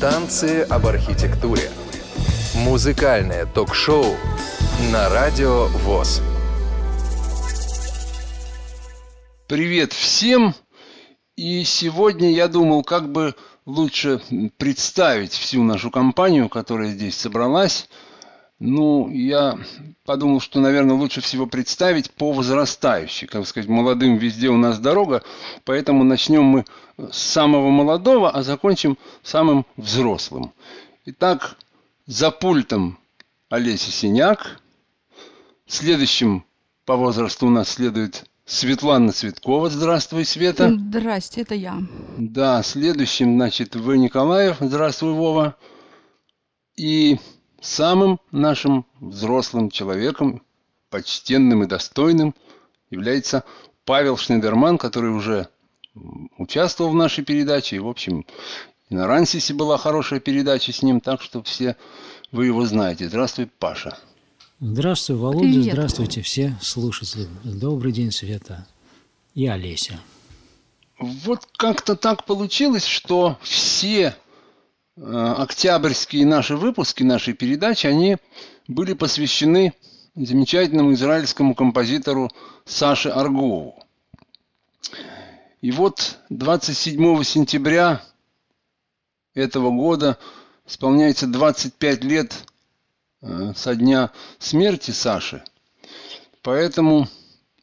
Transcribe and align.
Танцы 0.00 0.62
об 0.62 0.86
архитектуре. 0.86 1.72
Музыкальное 2.54 3.46
ток-шоу 3.46 4.14
на 4.92 5.08
радио 5.08 5.66
ВОЗ. 5.66 6.22
Привет 9.48 9.92
всем! 9.92 10.54
И 11.36 11.64
сегодня 11.64 12.30
я 12.30 12.46
думал, 12.46 12.84
как 12.84 13.10
бы 13.10 13.34
лучше 13.66 14.20
представить 14.56 15.32
всю 15.32 15.64
нашу 15.64 15.90
компанию, 15.90 16.48
которая 16.48 16.90
здесь 16.90 17.16
собралась. 17.16 17.88
Ну, 18.58 19.08
я 19.10 19.56
подумал, 20.04 20.40
что, 20.40 20.58
наверное, 20.58 20.96
лучше 20.96 21.20
всего 21.20 21.46
представить 21.46 22.10
по 22.10 22.32
возрастающей. 22.32 23.28
Как 23.28 23.46
сказать, 23.46 23.68
молодым 23.68 24.16
везде 24.16 24.48
у 24.48 24.56
нас 24.56 24.80
дорога, 24.80 25.22
поэтому 25.64 26.02
начнем 26.02 26.42
мы 26.42 26.64
с 26.96 27.18
самого 27.18 27.70
молодого, 27.70 28.30
а 28.30 28.42
закончим 28.42 28.98
самым 29.22 29.64
взрослым. 29.76 30.52
Итак, 31.04 31.56
за 32.06 32.32
пультом 32.32 32.98
Олеся 33.48 33.92
Синяк. 33.92 34.60
Следующим 35.66 36.44
по 36.84 36.96
возрасту 36.96 37.46
у 37.46 37.50
нас 37.50 37.68
следует 37.68 38.24
Светлана 38.44 39.12
Цветкова. 39.12 39.70
Здравствуй, 39.70 40.24
Света. 40.24 40.70
Здрасте, 40.70 41.42
это 41.42 41.54
я. 41.54 41.78
Да, 42.16 42.62
следующим, 42.62 43.36
значит, 43.36 43.76
В. 43.76 43.94
Николаев. 43.94 44.56
Здравствуй, 44.60 45.12
Вова. 45.12 45.56
И 46.76 47.18
самым 47.60 48.20
нашим 48.30 48.86
взрослым 49.00 49.70
человеком, 49.70 50.42
почтенным 50.90 51.64
и 51.64 51.66
достойным, 51.66 52.34
является 52.90 53.44
Павел 53.84 54.16
Шнейдерман, 54.16 54.78
который 54.78 55.10
уже 55.10 55.48
участвовал 56.36 56.90
в 56.90 56.94
нашей 56.94 57.24
передаче. 57.24 57.76
И, 57.76 57.80
в 57.80 57.88
общем, 57.88 58.24
и 58.88 58.94
на 58.94 59.06
Рансисе 59.06 59.54
была 59.54 59.76
хорошая 59.76 60.20
передача 60.20 60.72
с 60.72 60.82
ним, 60.82 61.00
так 61.00 61.20
что 61.20 61.42
все 61.42 61.76
вы 62.32 62.46
его 62.46 62.64
знаете. 62.66 63.08
Здравствуй, 63.08 63.46
Паша. 63.46 63.98
Здравствуй, 64.60 65.16
Володя. 65.16 65.40
Привет. 65.40 65.72
Здравствуйте 65.72 66.22
все 66.22 66.56
слушатели. 66.60 67.28
Добрый 67.44 67.92
день, 67.92 68.10
Света 68.10 68.66
и 69.34 69.46
Олеся. 69.46 70.00
Вот 70.98 71.46
как-то 71.56 71.94
так 71.94 72.24
получилось, 72.24 72.84
что 72.84 73.38
все 73.42 74.16
октябрьские 75.00 76.26
наши 76.26 76.56
выпуски 76.56 77.02
нашей 77.02 77.34
передачи, 77.34 77.86
они 77.86 78.16
были 78.66 78.94
посвящены 78.94 79.72
замечательному 80.14 80.92
израильскому 80.92 81.54
композитору 81.54 82.30
Саше 82.64 83.10
Аргову. 83.10 83.82
И 85.60 85.70
вот 85.70 86.18
27 86.30 87.22
сентября 87.24 88.02
этого 89.34 89.70
года 89.70 90.18
исполняется 90.66 91.26
25 91.26 92.04
лет 92.04 92.34
Э, 93.20 93.52
со 93.56 93.74
дня 93.74 94.12
смерти 94.38 94.92
Саши. 94.92 95.42
Поэтому, 96.42 97.08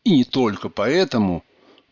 и 0.03 0.17
не 0.17 0.23
только 0.25 0.67
поэтому, 0.67 1.44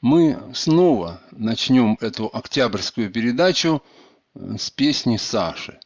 мы 0.01 0.37
снова 0.53 1.21
начнем 1.31 1.97
эту 2.01 2.29
октябрьскую 2.33 3.09
передачу 3.09 3.81
э, 3.81 4.02
с 4.35 4.69
песни 4.69 5.17
Саши. 5.17 5.79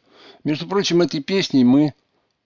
Между 0.43 0.67
прочим, 0.67 1.01
этой 1.01 1.21
песней 1.21 1.63
мы 1.63 1.93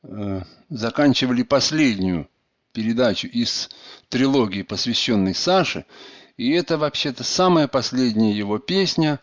э, 0.04 0.42
заканчивали 0.70 1.44
последнюю 1.44 2.30
передачу 2.74 3.28
из 3.28 3.70
трилогии, 4.10 4.64
посвященной 4.64 5.36
Саше. 5.36 5.86
И 6.38 6.52
это 6.52 6.78
вообще-то 6.78 7.24
самая 7.24 7.68
последняя 7.68 8.34
его 8.34 8.58
песня. 8.58 9.20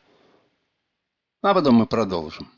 А 1.43 1.55
потом 1.55 1.77
мы 1.77 1.87
продолжим. 1.87 2.51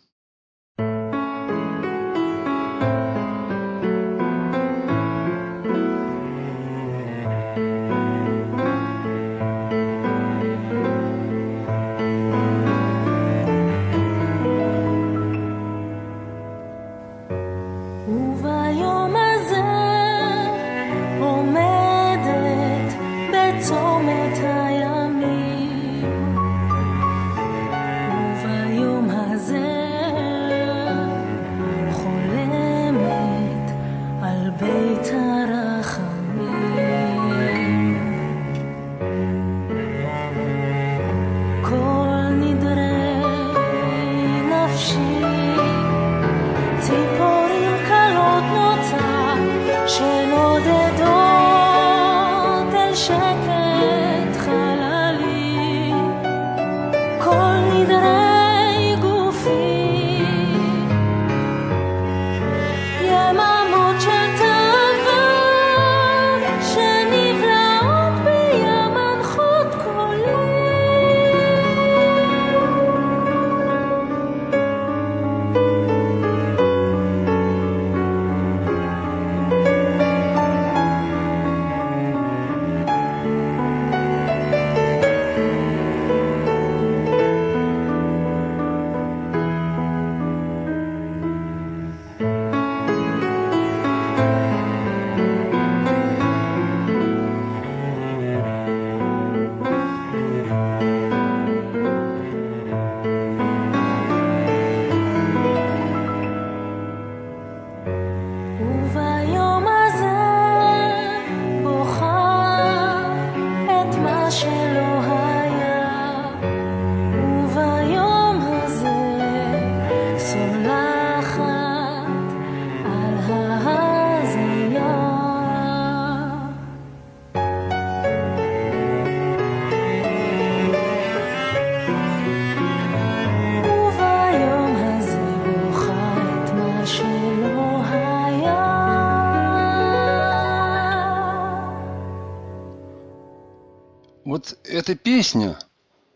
Песня 145.20 145.58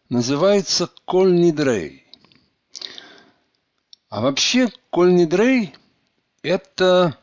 называется 0.08 0.88
«Коль 1.04 1.34
Нидрей». 1.34 2.06
А 4.08 4.22
вообще 4.22 4.70
«Коль 4.88 5.12
Нидрей»– 5.14 5.74
это 6.42 7.18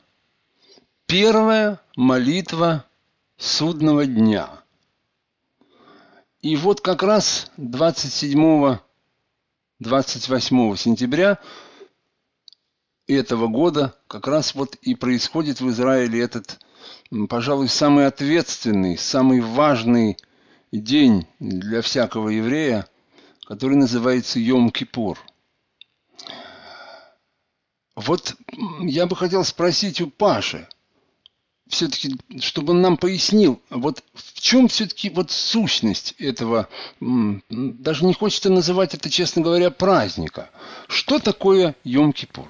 первая 1.08 1.82
молитва 1.96 2.86
судного 3.36 4.06
дня. 4.06 4.62
И 6.42 6.56
вот 6.56 6.82
как 6.82 7.02
раз 7.02 7.50
27-28 7.58 8.80
сентября 10.78 11.40
этого 13.08 13.48
года 13.48 13.96
как 14.06 14.28
раз 14.28 14.54
вот 14.54 14.76
и 14.84 14.94
происходит 14.94 15.62
в 15.62 15.70
Израиле 15.72 16.22
этот, 16.22 16.60
пожалуй, 17.28 17.70
самый 17.70 18.06
ответственный, 18.06 19.00
самый 19.00 19.42
важный 19.42 20.20
день 20.72 21.28
для 21.40 21.82
всякого 21.82 22.30
еврея, 22.30 22.88
который 23.46 23.76
называется 23.76 24.40
Йом-Кипур. 24.40 25.18
Вот 27.96 28.36
я 28.82 29.06
бы 29.06 29.16
хотел 29.16 29.44
спросить 29.44 30.02
у 30.02 30.10
Паши, 30.10 30.68
все-таки, 31.68 32.16
чтобы 32.40 32.72
он 32.72 32.82
нам 32.82 32.98
пояснил, 32.98 33.62
вот 33.70 34.04
в 34.14 34.40
чем 34.40 34.68
все-таки 34.68 35.10
вот 35.10 35.32
сущность 35.32 36.16
этого, 36.18 36.68
даже 37.00 38.06
не 38.06 38.14
хочется 38.14 38.50
называть 38.50 38.94
это, 38.94 39.10
честно 39.10 39.42
говоря, 39.42 39.72
праздника. 39.72 40.50
Что 40.88 41.20
такое 41.20 41.76
Йом-Кипур? 41.86 42.48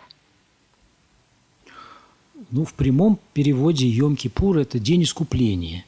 Ну, 2.50 2.66
в 2.66 2.74
прямом 2.74 3.20
переводе 3.34 3.88
Йом-Кипур– 3.88 4.60
это 4.62 4.80
день 4.80 5.04
искупления. 5.04 5.86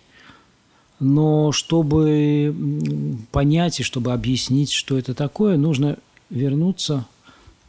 Но 1.00 1.52
чтобы 1.52 2.56
понять 3.32 3.80
и 3.80 3.84
чтобы 3.84 4.14
объяснить, 4.14 4.72
что 4.72 4.98
это 4.98 5.14
такое, 5.14 5.58
нужно 5.58 5.98
вернуться 6.30 7.06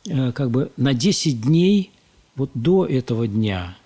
э, 0.08 0.32
как 0.32 0.50
бы 0.50 0.70
на 0.76 0.94
10 0.94 1.40
дней 1.40 1.90
вот 2.36 2.50
до 2.54 2.86
этого 2.86 3.26
дня. 3.26 3.76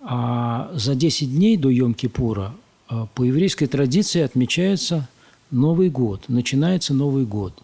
А 0.00 0.70
за 0.74 0.94
10 0.94 1.34
дней 1.34 1.56
до 1.56 1.70
Йом-Кипура 1.70 2.52
э, 2.90 3.06
по 3.14 3.24
еврейской 3.24 3.66
традиции 3.66 4.20
отмечается 4.20 5.08
Новый 5.50 5.90
год, 5.90 6.24
начинается 6.28 6.94
Новый 6.94 7.24
год. 7.24 7.62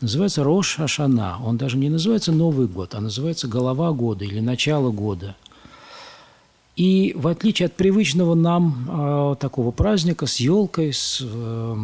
Называется 0.00 0.44
Рош 0.44 0.78
Ашана. 0.78 1.38
Он 1.44 1.56
даже 1.56 1.76
не 1.76 1.90
называется 1.90 2.32
Новый 2.32 2.66
год, 2.66 2.94
а 2.94 3.00
называется 3.00 3.48
Голова 3.48 3.92
года 3.92 4.24
или 4.24 4.40
Начало 4.40 4.90
года– 4.90 5.36
и 6.78 7.12
в 7.16 7.26
отличие 7.26 7.66
от 7.66 7.74
привычного 7.74 8.36
нам 8.36 8.86
э, 8.88 9.36
такого 9.40 9.72
праздника 9.72 10.26
с 10.26 10.36
елкой, 10.36 10.92
с, 10.92 11.20
э, 11.20 11.76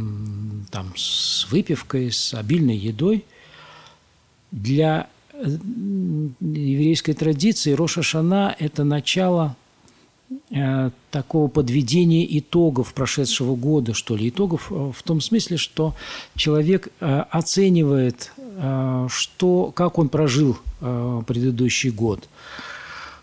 там, 0.70 0.92
с 0.96 1.48
выпивкой, 1.50 2.12
с 2.12 2.32
обильной 2.32 2.76
едой, 2.76 3.24
для 4.52 5.08
э, 5.32 5.46
еврейской 6.40 7.12
традиции 7.14 7.72
Роша 7.72 8.04
Шана– 8.04 8.54
это 8.60 8.84
начало 8.84 9.56
э, 10.52 10.90
такого 11.10 11.48
подведения 11.48 12.24
итогов 12.38 12.94
прошедшего 12.94 13.56
года, 13.56 13.94
что 13.94 14.14
ли, 14.14 14.28
итогов 14.28 14.70
э, 14.70 14.92
в 14.96 15.02
том 15.02 15.20
смысле, 15.20 15.56
что 15.56 15.96
человек 16.36 16.90
э, 17.00 17.24
оценивает, 17.30 18.30
э, 18.36 19.08
что, 19.10 19.72
как 19.74 19.98
он 19.98 20.08
прожил 20.08 20.56
э, 20.80 21.22
предыдущий 21.26 21.90
год– 21.90 22.28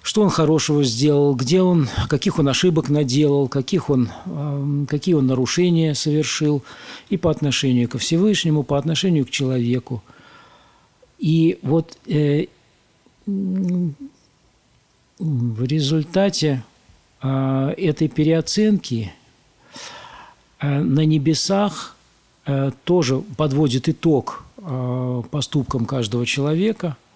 что 0.02 0.24
он 0.24 0.30
хорошего 0.30 0.84
сделал, 0.84 1.36
где 1.36 1.62
он, 1.62 1.88
каких 2.10 2.40
он 2.40 2.48
ошибок 2.48 2.90
наделал, 2.90 3.48
каких 3.48 3.90
он, 3.90 4.10
эм, 4.26 4.88
какие 4.88 5.14
он 5.14 5.28
нарушения 5.28 5.94
совершил 5.94 6.64
и 7.10 7.18
по 7.18 7.30
отношению 7.30 7.88
ко 7.88 8.00
Всевышнему, 8.00 8.64
по 8.64 8.78
отношению 8.80 9.26
к 9.28 9.30
человеку. 9.30 10.04
И 11.20 11.60
вот 11.62 11.98
э, 12.08 12.48
в 15.20 15.64
результате 15.64 16.64
э, 17.22 17.74
этой 17.78 18.08
переоценки 18.08 19.14
э, 20.60 20.82
на 20.82 21.06
небесах 21.06 21.96
э, 22.48 22.72
тоже 22.86 23.20
подводит 23.38 23.88
итог 23.88 24.46
э, 24.58 25.22
поступкам 25.30 25.86
каждого 25.86 26.26
человека– 26.26 26.98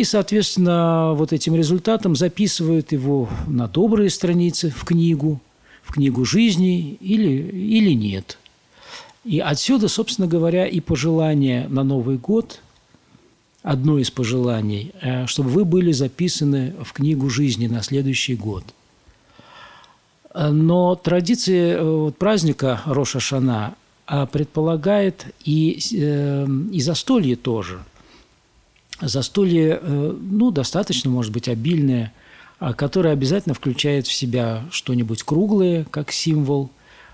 и, 0.00 0.04
соответственно, 0.04 1.12
вот 1.14 1.34
этим 1.34 1.54
результатом 1.54 2.16
записывают 2.16 2.90
его 2.92 3.28
на 3.46 3.68
добрые 3.68 4.08
страницы 4.08 4.70
в 4.70 4.84
книгу, 4.84 5.42
в 5.82 5.92
книгу 5.92 6.24
жизни 6.24 6.94
или, 7.02 7.50
или 7.76 7.92
нет. 7.92 8.38
И 9.26 9.40
отсюда, 9.40 9.88
собственно 9.88 10.26
говоря, 10.26 10.66
и 10.66 10.80
пожелание 10.80 11.68
на 11.68 11.84
Новый 11.84 12.16
год, 12.16 12.60
одно 13.62 13.98
из 13.98 14.10
пожеланий, 14.10 14.92
э, 15.02 15.26
чтобы 15.26 15.50
вы 15.50 15.66
были 15.66 15.92
записаны 15.92 16.72
в 16.82 16.94
книгу 16.94 17.28
жизни 17.28 17.66
на 17.66 17.82
следующий 17.82 18.36
год. 18.36 18.64
Но 20.34 20.94
традиция 20.94 21.76
э, 21.78 22.12
праздника 22.18 22.80
Роша 22.86 23.20
Шана 23.20 23.74
э, 24.08 24.26
предполагает 24.32 25.26
и, 25.44 25.78
и 26.72 26.80
застолье 26.80 27.36
тоже– 27.36 27.80
застолье, 29.00 29.78
э, 29.80 30.16
ну, 30.20 30.50
достаточно, 30.50 31.10
может 31.10 31.32
быть, 31.32 31.48
обильное, 31.48 32.12
а, 32.58 32.74
которое 32.74 33.12
обязательно 33.12 33.54
включает 33.54 34.06
в 34.06 34.12
себя 34.12 34.64
что-нибудь 34.70 35.22
круглое, 35.22 35.84
как 35.90 36.12
символ 36.12 36.70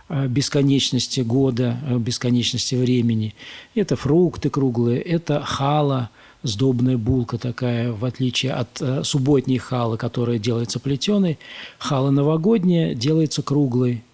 э, 0.09 0.27
бесконечности 0.27 1.21
года, 1.21 1.79
э, 1.89 1.99
бесконечности 1.99 2.75
времени. 2.75 3.35
Это 3.75 3.97
фрукты 3.97 4.51
круглые, 4.51 5.01
это 5.01 5.41
хала, 5.41 6.11
сдобная 6.43 6.97
булка 6.97 7.39
такая, 7.39 7.93
в 7.93 8.05
отличие 8.05 8.53
от 8.53 8.81
субботней 9.05 9.59
халы, 9.59 9.97
которая 9.97 10.39
делается 10.39 10.79
плетеной. 10.79 11.39
Хала 11.79 12.11
новогодняя 12.11 12.95
делается 12.95 13.43
круглой. 13.43 14.05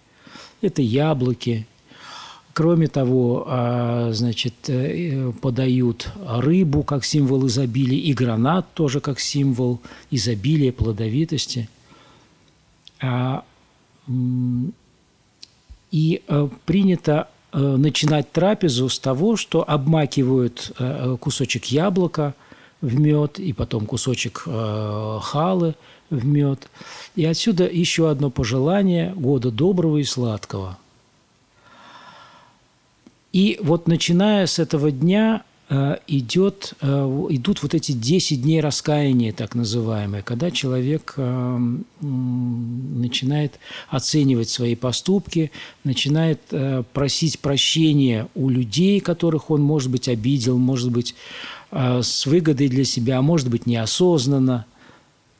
Это 0.61 0.81
яблоки, 0.81 1.67
Кроме 2.53 2.87
того, 2.87 3.45
а, 3.47 4.11
значит, 4.11 4.53
э, 4.67 5.31
подают 5.41 6.11
рыбу 6.23 6.83
как 6.83 7.03
символ 7.03 7.47
изобилия 7.47 7.99
и 7.99 8.13
гранат 8.13 8.71
тоже 8.75 8.99
как 8.99 9.19
символ 9.19 9.79
изобилия, 10.11 10.71
плодовитости. 10.71 11.67
А, 13.01 13.43
и 15.91 16.21
э, 16.27 16.49
принято 16.65 17.27
э, 17.51 17.57
начинать 17.57 18.31
трапезу 18.31 18.87
с 18.87 18.99
того, 18.99 19.35
что 19.35 19.67
обмакивают 19.67 20.73
кусочек 21.19 21.65
яблока 21.65 22.35
в 22.81 22.99
мед 22.99 23.39
и 23.39 23.51
потом 23.53 23.87
кусочек 23.87 24.43
халы 24.45 25.73
в 26.11 26.23
мед. 26.23 26.69
И 27.15 27.25
отсюда 27.25 27.63
еще 27.63 28.11
одно 28.11 28.29
пожелание 28.29 29.11
года 29.15 29.49
доброго 29.49 29.97
и 29.97 30.03
сладкого– 30.03 30.77
и 33.33 33.59
вот 33.61 33.87
начиная 33.87 34.45
с 34.45 34.59
этого 34.59 34.91
дня 34.91 35.43
э, 35.67 35.97
идет, 36.05 36.75
э, 36.81 36.87
идут 37.31 37.63
вот 37.63 37.73
эти 37.73 37.91
10 37.91 38.43
дней 38.43 38.61
раскаяния, 38.61 39.33
так 39.33 39.55
называемые, 39.55 40.21
когда 40.21 40.51
человек 40.51 41.15
э, 41.17 41.57
начинает 41.99 43.59
оценивать 43.89 44.49
свои 44.49 44.75
поступки, 44.75 45.51
начинает 45.83 46.41
просить 46.93 47.39
прощения 47.39 48.27
у 48.35 48.49
людей, 48.49 48.99
которых 48.99 49.49
он, 49.49 49.63
может 49.63 49.89
быть, 49.89 50.07
обидел, 50.07 50.59
может 50.59 50.91
быть, 50.91 51.15
с 51.71 52.27
выгодой 52.27 52.67
для 52.67 52.83
себя, 52.83 53.17
а 53.17 53.23
может 53.23 53.49
быть, 53.49 53.65
неосознанно. 53.65 54.67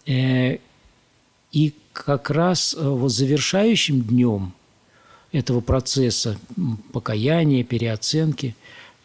И 0.08 0.60
как 1.94 2.32
раз 2.32 2.75
вот 2.75 3.12
завершающим 3.12 4.01
днем– 4.01 4.53
этого 5.34 5.60
процесса 5.60 6.38
покаяния, 6.94 7.63
переоценки 7.63 8.56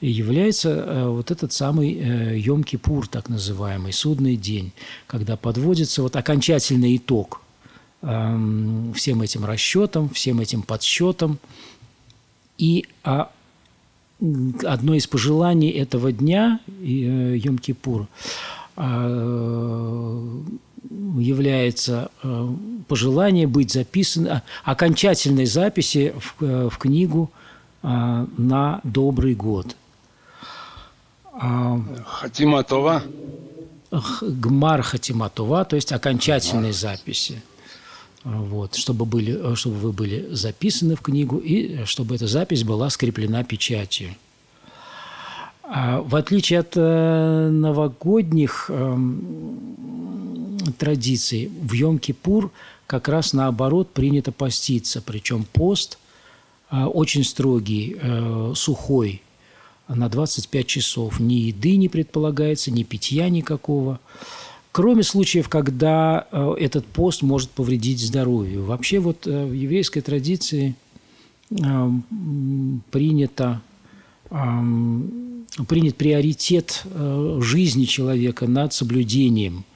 является 0.01 0.71
э, 0.71 1.09
вот 1.09 1.33
этот 1.33 1.53
самый 1.53 1.95
э, 1.95 2.39
Йом-Кипур, 2.39 3.09
так 3.11 3.29
называемый, 3.29 3.93
судный 3.93 4.37
день, 4.37 4.73
когда 5.09 5.37
подводится 5.37 6.03
вот 6.03 6.15
окончательный 6.15 6.97
итог 6.97 7.43
всем 8.01 9.23
этим 9.23 9.45
расчетам, 9.45 10.09
всем 10.11 10.39
этим 10.39 10.63
подсчетам. 10.63 11.41
И 12.57 12.87
а, 13.03 13.33
одно 14.65 14.95
из 14.95 15.09
пожеланий 15.09 15.71
этого 15.71 16.13
дня, 16.13 16.61
э, 16.69 17.37
Йом-Кипур, 17.37 18.07
а, 18.77 20.43
является 21.19 22.11
э, 22.23 22.49
пожелание 22.87 23.47
быть 23.47 23.73
записано, 23.73 24.43
окончательной 24.65 25.47
записи 25.47 26.15
в, 26.19 26.45
э, 26.45 26.69
в 26.71 26.79
книгу 26.79 27.31
э, 27.83 27.87
на 28.37 28.81
добрый 28.85 29.35
год. 29.35 29.77
А, 31.33 31.81
Хатиматова? 32.05 33.03
Гмар 34.21 34.83
Хатиматова, 34.83 35.65
то 35.65 35.77
есть 35.77 35.93
окончательные 35.93 36.73
записи. 36.73 37.43
Вот, 38.25 38.75
чтобы, 38.75 39.07
были, 39.07 39.55
чтобы 39.55 39.77
вы 39.77 39.93
были 39.93 40.29
записаны 40.35 40.97
в 40.97 41.01
книгу 41.01 41.39
и 41.39 41.85
чтобы 41.85 42.17
эта 42.17 42.27
запись 42.27 42.65
была 42.65 42.91
скреплена 42.91 43.45
печатью. 43.45 44.15
А 45.71 46.01
в 46.01 46.17
отличие 46.17 46.61
от 46.61 46.77
новогодних 46.77 48.71
эм, 48.71 49.99
традиций. 50.79 51.51
В 51.63 51.73
Йом-Кипур 51.73 52.51
как 52.87 53.09
раз 53.09 53.33
наоборот 53.33 53.91
принято 53.93 54.33
поститься. 54.33 55.01
Причем 55.03 55.45
пост 55.53 55.99
э, 56.71 56.85
очень 56.85 57.25
строгий, 57.25 57.97
э, 58.01 58.53
сухой, 58.55 59.23
на 59.89 60.09
25 60.09 60.67
часов. 60.67 61.21
Ни 61.21 61.35
еды 61.35 61.77
не 61.77 61.89
предполагается, 61.89 62.71
ни 62.71 62.83
питья 62.83 63.29
никакого. 63.31 64.01
Кроме 64.73 65.03
случаев, 65.03 65.49
когда 65.49 66.27
э, 66.31 66.55
этот 66.59 66.85
пост 66.87 67.23
может 67.23 67.51
повредить 67.51 68.01
здоровью. 68.01 68.65
Вообще 68.65 68.99
вот 68.99 69.27
в 69.27 69.53
еврейской 69.53 70.01
традиции 70.01 70.75
принято 72.91 73.63
принят 75.67 75.97
приоритет 75.97 76.83
жизни 77.41 77.85
человека 77.85 78.47
над 78.47 78.73
соблюдением– 78.73 79.65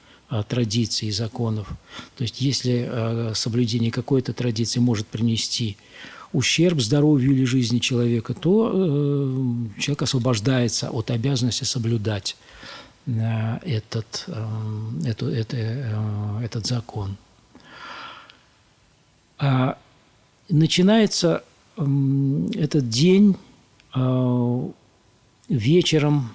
традиций 0.49 1.09
и 1.09 1.11
законов. 1.11 1.67
То 2.17 2.23
есть 2.23 2.41
если 2.41 3.31
соблюдение 3.35 3.91
какой-то 3.91 4.33
традиции 4.33 4.79
может 4.79 5.05
принести 5.05 5.77
ущерб 6.31 6.81
здоровью 6.81 7.33
или 7.33 7.45
жизни 7.45 7.77
человека, 7.77 8.33
то 8.33 8.71
человек 9.77 10.01
освобождается 10.01 10.89
от 10.89 11.11
обязанности 11.11 11.65
соблюдать 11.65 12.35
этот, 13.05 14.27
это, 15.05 15.29
это, 15.29 16.39
этот 16.43 16.65
закон. 16.65 17.17
А 19.37 19.77
начинается 20.49 21.43
этот 21.77 22.89
день 22.89 23.35
вечером 25.49 26.29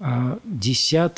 10, 0.00 1.12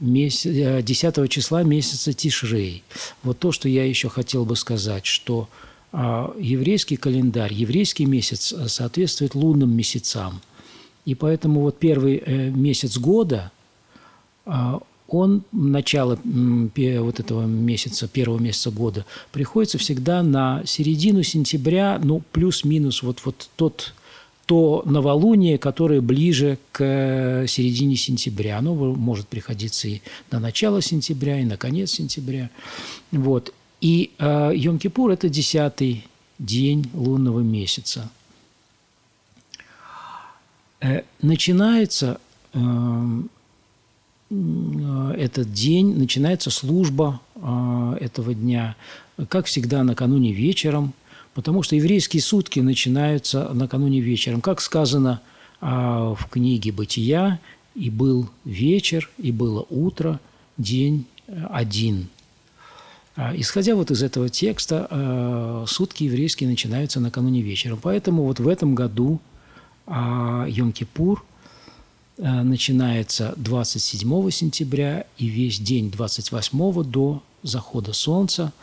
меся... 0.00 0.82
10 0.82 1.30
числа 1.30 1.62
месяца 1.62 2.12
Тишрей. 2.12 2.82
Вот 3.22 3.38
то, 3.38 3.52
что 3.52 3.68
я 3.68 3.84
еще 3.84 4.08
хотел 4.08 4.44
бы 4.44 4.56
сказать, 4.56 5.06
что 5.06 5.48
а, 5.92 6.34
еврейский 6.38 6.96
календарь, 6.96 7.52
еврейский 7.52 8.06
месяц 8.06 8.52
э, 8.52 8.68
соответствует 8.68 9.34
лунным 9.34 9.76
месяцам. 9.76 10.40
И 11.04 11.14
поэтому 11.14 11.60
вот 11.60 11.78
первый 11.78 12.16
э, 12.16 12.48
месяц 12.48 12.96
года, 12.96 13.52
а, 14.46 14.80
он, 15.08 15.42
начало 15.52 16.18
вот 16.24 17.20
этого 17.20 17.44
месяца, 17.44 18.08
первого 18.08 18.38
месяца 18.38 18.70
года, 18.70 19.04
приходится 19.30 19.76
всегда 19.76 20.22
на 20.22 20.62
середину 20.64 21.22
сентября, 21.22 22.00
ну, 22.02 22.22
плюс-минус 22.32 23.02
вот, 23.02 23.20
вот 23.26 23.50
тот 23.56 23.92
то 24.46 24.82
новолуние, 24.84 25.58
которое 25.58 26.00
ближе 26.00 26.58
к 26.72 26.82
э, 26.82 27.46
середине 27.46 27.96
сентября. 27.96 28.58
Оно 28.58 28.74
может 28.74 29.28
приходиться 29.28 29.88
и 29.88 30.00
на 30.30 30.40
начало 30.40 30.82
сентября, 30.82 31.40
и 31.40 31.44
на 31.44 31.56
конец 31.56 31.92
сентября. 31.92 32.50
Вот. 33.12 33.54
И 33.80 34.10
э, 34.18 34.24
Йом-Кипур– 34.54 35.12
это 35.12 35.28
десятый 35.28 36.06
день 36.38 36.90
лунного 36.92 37.40
месяца. 37.40 38.10
Э, 40.80 41.02
начинается 41.20 42.20
э, 42.52 42.58
э, 44.30 45.14
этот 45.18 45.52
день, 45.52 45.96
начинается 45.96 46.50
служба 46.50 47.20
э, 47.36 47.96
этого 48.00 48.34
дня, 48.34 48.74
как 49.28 49.46
всегда, 49.46 49.84
накануне 49.84 50.32
вечером– 50.32 50.94
потому 51.34 51.62
что 51.62 51.76
еврейские 51.76 52.22
сутки 52.22 52.60
начинаются 52.60 53.50
накануне 53.52 54.00
вечером. 54.00 54.40
Как 54.40 54.60
сказано 54.60 55.20
а, 55.60 56.14
в 56.14 56.28
книге 56.28 56.72
«Бытия», 56.72 57.40
«И 57.74 57.88
был 57.88 58.28
вечер, 58.44 59.08
и 59.16 59.32
было 59.32 59.64
утро, 59.70 60.20
день 60.58 61.06
э, 61.26 61.46
один». 61.50 62.08
А, 63.16 63.32
исходя 63.34 63.74
вот 63.74 63.90
из 63.90 64.02
этого 64.02 64.28
текста, 64.28 64.86
а, 64.90 65.64
сутки 65.66 66.04
еврейские 66.04 66.50
начинаются 66.50 67.00
накануне 67.00 67.40
вечера. 67.40 67.78
Поэтому 67.80 68.24
вот 68.24 68.40
в 68.40 68.48
этом 68.48 68.74
году 68.74 69.20
Йом-Кипур 69.86 71.20
начинается 72.18 73.32
27 73.36 74.30
сентября 74.30 75.06
и 75.16 75.26
весь 75.26 75.58
день 75.58 75.90
28 75.90 76.84
до 76.84 77.22
захода 77.42 77.94
солнца– 77.94 78.52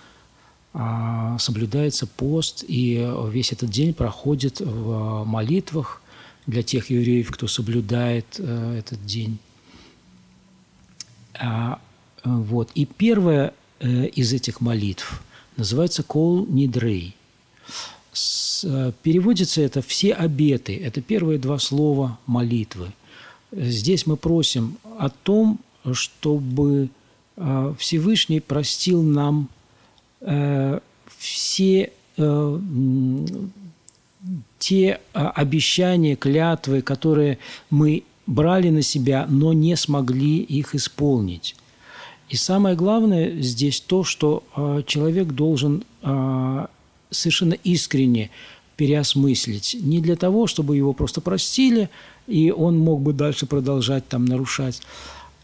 соблюдается 1.40 2.06
пост, 2.06 2.64
и 2.68 3.12
весь 3.30 3.52
этот 3.52 3.72
день 3.72 3.94
проходит 3.94 4.60
в 4.60 5.24
молитвах 5.26 6.02
для 6.50 6.64
тех 6.64 6.90
евреев, 6.90 7.32
кто 7.32 7.48
соблюдает 7.48 8.26
э, 8.40 8.80
этот 8.80 9.06
день. 9.06 9.38
А, 11.40 11.80
вот. 12.24 12.72
И 12.76 12.86
первая 12.86 13.54
э, 13.80 14.08
из 14.08 14.34
этих 14.34 14.60
молитв 14.60 15.22
называется 15.58 16.04
«Кол 16.04 16.46
Нидрей». 16.48 17.16
Э, 18.64 18.92
переводится 19.04 19.62
это 19.62 19.82
«все 19.82 20.14
обеты». 20.14 20.76
Это 20.76 21.02
первые 21.02 21.38
два 21.38 21.60
слова 21.60 22.18
молитвы. 22.26 22.92
Здесь 23.52 24.06
мы 24.06 24.18
просим 24.18 24.78
о 24.98 25.10
том, 25.10 25.60
чтобы 25.94 26.90
Всевышний 27.78 28.42
простил 28.42 29.02
нам 29.02 29.50
все 30.22 31.92
э, 32.18 32.60
те 34.58 35.00
а, 35.14 35.30
обещания, 35.32 36.16
клятвы, 36.16 36.82
которые 36.82 37.40
мы 37.70 38.04
брали 38.28 38.70
на 38.70 38.82
себя, 38.82 39.26
но 39.30 39.54
не 39.54 39.76
смогли 39.76 40.40
их 40.40 40.76
исполнить. 40.76 41.56
И 42.30 42.36
самое 42.36 42.76
главное 42.76 43.42
здесь 43.42 43.82
то, 43.82 44.04
что 44.04 44.44
а, 44.56 44.84
человек 44.84 45.30
должен 45.30 45.84
а, 46.02 46.70
совершенно 47.10 47.54
искренне 47.54 48.30
переосмыслить. 48.76 49.78
Не 49.82 50.00
для 50.00 50.16
того, 50.16 50.48
чтобы 50.48 50.78
его 50.78 50.94
просто 50.94 51.22
простили, 51.22 51.90
и 52.28 52.52
он 52.52 52.78
мог 52.78 53.02
бы 53.02 53.14
дальше 53.14 53.46
продолжать 53.46 54.08
там 54.08 54.26
нарушать, 54.26 54.82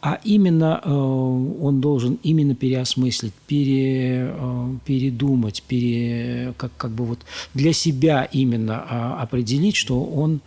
а 0.05 0.19
именно 0.24 0.81
э, 0.83 0.88
он 0.88 1.81
должен 1.81 2.19
именно 2.21 2.53
переосмыслить, 2.53 3.33
пере, 3.47 4.35
э, 4.38 4.75
передумать, 4.85 5.63
пере, 5.63 6.53
как, 6.57 6.71
как 6.77 6.91
бы 6.91 7.05
вот 7.05 7.25
для 7.55 7.74
себя 7.74 8.24
именно 8.24 8.85
э, 8.88 9.24
определить, 9.24 9.75
что 9.75 10.03
он 10.03 10.41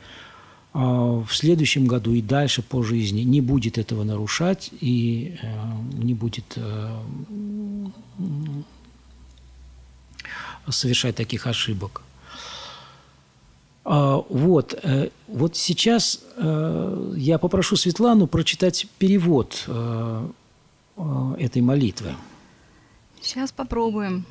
в 0.75 1.29
следующем 1.31 1.87
году 1.87 2.13
и 2.13 2.23
дальше 2.23 2.63
по 2.63 2.85
жизни 2.85 3.23
не 3.23 3.41
будет 3.41 3.79
этого 3.79 4.05
нарушать 4.05 4.71
и 4.81 5.35
не 5.95 6.15
будет 6.15 6.57
совершать 10.69 11.17
таких 11.17 11.49
ошибок. 11.49 12.03
А, 13.91 14.23
вот, 14.29 14.79
э, 14.83 15.09
вот 15.29 15.57
сейчас 15.57 16.23
э, 16.37 17.13
я 17.17 17.39
попрошу 17.39 17.75
Светлану 17.77 18.27
прочитать 18.27 18.87
перевод 18.99 19.65
э, 19.67 20.29
этой 21.39 21.63
молитвы. 21.63 22.15
Сейчас 23.23 23.51
попробуем. 23.51 24.27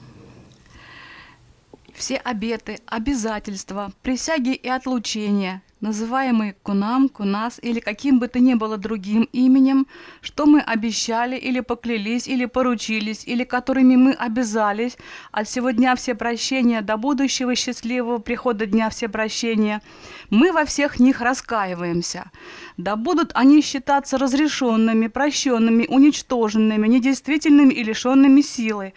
Все 1.95 2.17
обеты, 2.17 2.79
обязательства, 2.85 3.91
присяги 4.03 4.53
и 4.53 4.69
отлучения, 4.69 5.63
называемый 5.81 6.55
Кунам, 6.63 7.09
Кунас 7.09 7.59
или 7.61 7.79
каким 7.79 8.19
бы 8.19 8.27
то 8.27 8.39
ни 8.39 8.53
было 8.55 8.77
другим 8.77 9.29
именем, 9.31 9.87
что 10.21 10.45
мы 10.45 10.59
обещали 10.59 11.37
или 11.37 11.59
поклялись 11.59 12.27
или 12.27 12.45
поручились, 12.45 13.23
или 13.25 13.43
которыми 13.43 13.95
мы 13.95 14.13
обязались 14.13 14.97
от 15.31 15.47
всего 15.47 15.71
дня 15.71 15.95
все 15.95 16.15
прощения 16.15 16.81
до 16.81 16.97
будущего 16.97 17.55
счастливого 17.55 18.17
прихода 18.17 18.65
дня 18.65 18.89
все 18.89 19.07
прощения, 19.07 19.81
мы 20.29 20.51
во 20.51 20.65
всех 20.65 20.99
них 20.99 21.21
раскаиваемся. 21.21 22.31
Да 22.77 22.95
будут 22.95 23.31
они 23.33 23.61
считаться 23.61 24.17
разрешенными, 24.17 25.07
прощенными, 25.07 25.85
уничтоженными, 25.87 26.87
недействительными 26.87 27.73
и 27.73 27.83
лишенными 27.83 28.41
силы. 28.41 28.93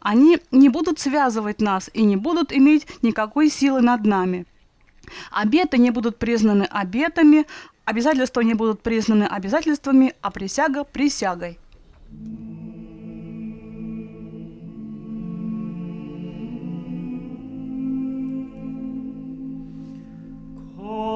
Они 0.00 0.38
не 0.50 0.68
будут 0.68 0.98
связывать 0.98 1.60
нас 1.60 1.90
и 1.94 2.02
не 2.02 2.16
будут 2.16 2.52
иметь 2.52 2.86
никакой 3.02 3.48
силы 3.48 3.80
над 3.80 4.04
нами. 4.04 4.46
Обеты 5.30 5.78
не 5.78 5.90
будут 5.90 6.18
признаны 6.18 6.64
обетами, 6.64 7.46
обязательства 7.84 8.40
не 8.40 8.54
будут 8.54 8.82
признаны 8.82 9.24
обязательствами, 9.24 10.14
а 10.20 10.30
присяга– 10.30 10.84
присягой. 10.92 11.58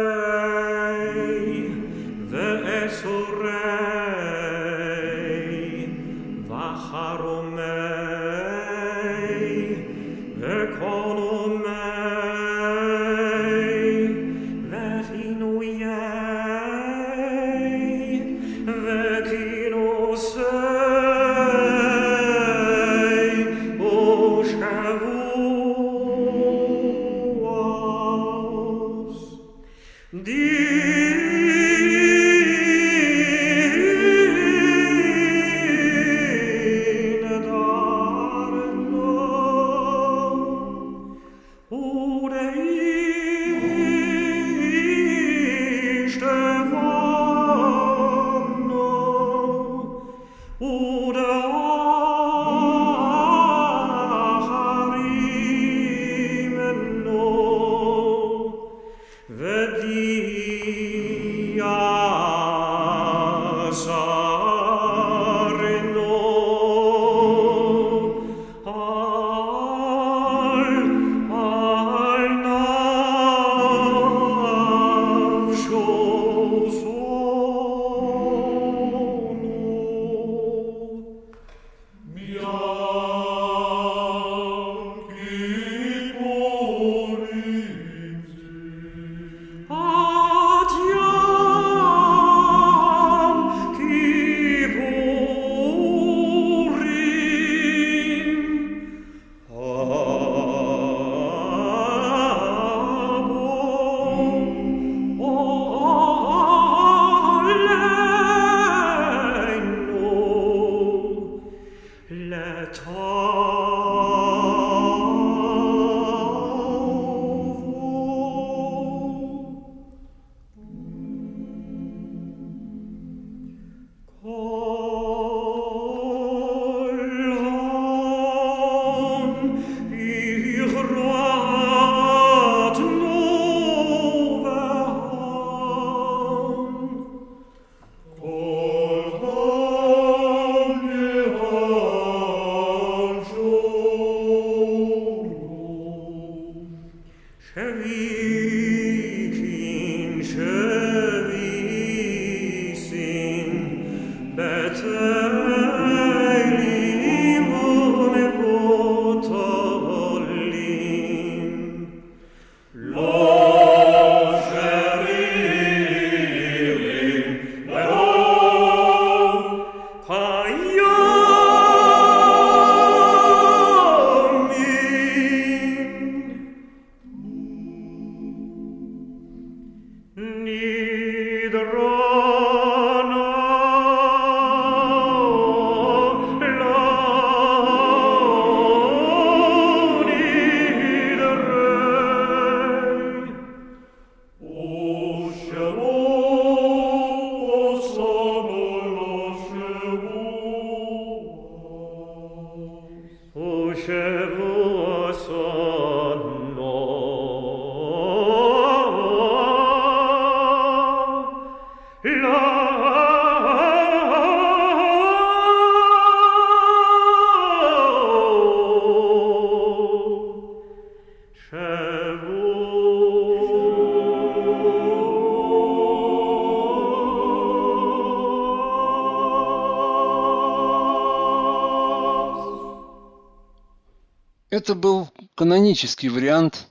Это 234.60 234.74
был 234.74 235.08
канонический 235.36 236.10
вариант 236.10 236.68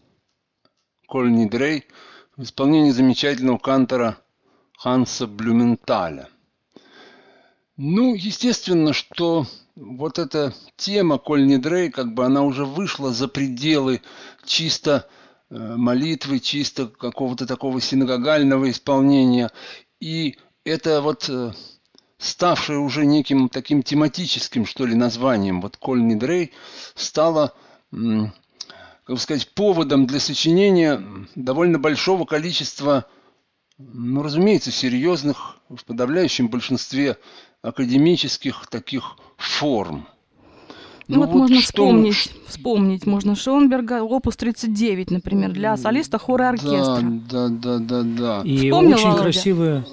Кольни 1.08 1.46
Дрей 1.46 1.86
в 2.38 2.44
исполнении 2.44 2.92
замечательного 2.92 3.58
кантора 3.58 4.20
Ханса 4.78 5.26
Блюменталя. 5.26 6.30
Ну, 7.78 8.14
естественно, 8.14 8.94
что 8.94 9.48
вот 9.76 10.20
эта 10.20 10.54
тема 10.78 11.18
Кольни 11.18 11.56
Дрей, 11.56 11.90
как 11.90 12.14
бы 12.14 12.26
она 12.26 12.44
уже 12.44 12.64
вышла 12.64 13.12
за 13.12 13.28
пределы 13.28 14.04
чисто 14.46 15.10
э, 15.50 15.56
молитвы, 15.58 16.40
чисто 16.40 16.86
какого-то 16.86 17.48
такого 17.48 17.82
синагогального 17.82 18.70
исполнения. 18.70 19.50
И 20.00 20.38
это 20.64 21.02
вот 21.02 21.28
э, 21.28 21.54
ставшее 22.20 22.78
уже 22.78 23.08
неким 23.08 23.50
таким 23.50 23.82
тематическим, 23.82 24.68
что 24.68 24.86
ли, 24.86 24.94
названием, 24.94 25.60
вот 25.60 25.78
Кольни 25.78 26.14
Дрей, 26.14 26.54
стало 26.94 27.56
как 27.92 29.20
сказать, 29.20 29.50
поводом 29.56 30.06
для 30.06 30.20
сочинения 30.20 31.02
довольно 31.36 31.80
большого 31.80 32.26
количества, 32.26 33.06
ну, 33.78 34.22
разумеется, 34.22 34.72
серьезных, 34.72 35.58
в 35.70 35.84
подавляющем 35.86 36.48
большинстве 36.50 37.18
академических 37.62 38.68
таких 38.68 39.18
форм. 39.38 40.08
Ну, 41.08 41.16
ну 41.16 41.20
вот, 41.22 41.30
вот 41.30 41.40
можно 41.40 41.56
что... 41.56 41.66
вспомнить, 41.66 42.32
вспомнить 42.46 43.06
можно 43.08 43.36
Шонберга, 43.36 44.04
опус 44.04 44.38
39, 44.38 45.10
например, 45.10 45.52
для 45.52 45.76
солиста 45.76 46.20
хора 46.20 46.46
и 46.46 46.48
оркестра. 46.50 47.00
Да, 47.02 47.48
да, 47.50 47.50
да, 47.50 47.80
да, 47.80 48.04
да. 48.04 48.42
И 48.44 48.70
Вспомнил, 48.70 48.94
очень 48.94 49.06
Володя? 49.06 49.24
красивые 49.24 49.86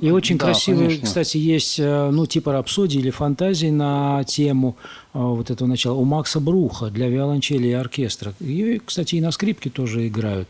и 0.00 0.10
очень 0.10 0.38
да, 0.38 0.46
красивые, 0.46 0.88
конечно. 0.88 1.06
кстати, 1.06 1.36
есть, 1.36 1.78
э, 1.78 2.10
ну, 2.10 2.26
типа 2.26 2.52
рапсодии 2.52 2.98
или 2.98 3.10
фантазии 3.10 3.68
на 3.68 4.22
тему 4.24 4.76
э, 5.14 5.18
вот 5.18 5.50
этого 5.50 5.66
начала 5.68 5.94
у 5.94 6.04
Макса 6.04 6.40
Бруха 6.40 6.90
для 6.90 7.08
виолончели 7.08 7.68
и 7.68 7.72
оркестра. 7.72 8.34
Ее, 8.40 8.80
кстати, 8.84 9.16
и 9.16 9.20
на 9.20 9.30
скрипке 9.30 9.70
тоже 9.70 10.06
играют. 10.06 10.48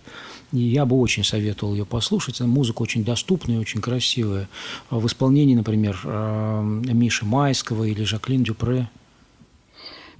И 0.53 0.59
я 0.59 0.87
бы 0.87 0.99
очень 0.99 1.25
советовал 1.25 1.75
ее 1.75 1.85
послушать. 1.85 2.41
Музыка 2.41 2.83
очень 2.83 3.05
доступная 3.05 3.59
очень 3.59 3.81
красивая. 3.81 4.49
В 4.91 5.07
исполнении, 5.07 5.55
например, 5.55 5.99
э, 6.05 6.63
Миши 6.93 7.25
Майского 7.25 7.85
или 7.85 8.05
Жаклин 8.05 8.43
Дюпре. 8.43 8.89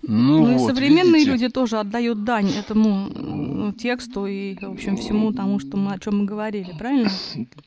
Ну, 0.09 0.47
ну 0.47 0.57
вот, 0.57 0.71
и 0.71 0.75
современные 0.75 1.21
видите. 1.21 1.31
люди 1.33 1.49
тоже 1.51 1.79
отдают 1.79 2.25
дань 2.25 2.51
этому 2.51 3.73
тексту 3.73 4.27
и, 4.27 4.57
в 4.59 4.73
общем, 4.73 4.97
всему 4.97 5.35
тому, 5.35 5.61
что 5.61 5.77
мы, 5.77 5.92
о 5.92 5.99
чем 5.99 6.21
мы 6.21 6.25
говорили, 6.25 6.75
правильно? 6.79 7.11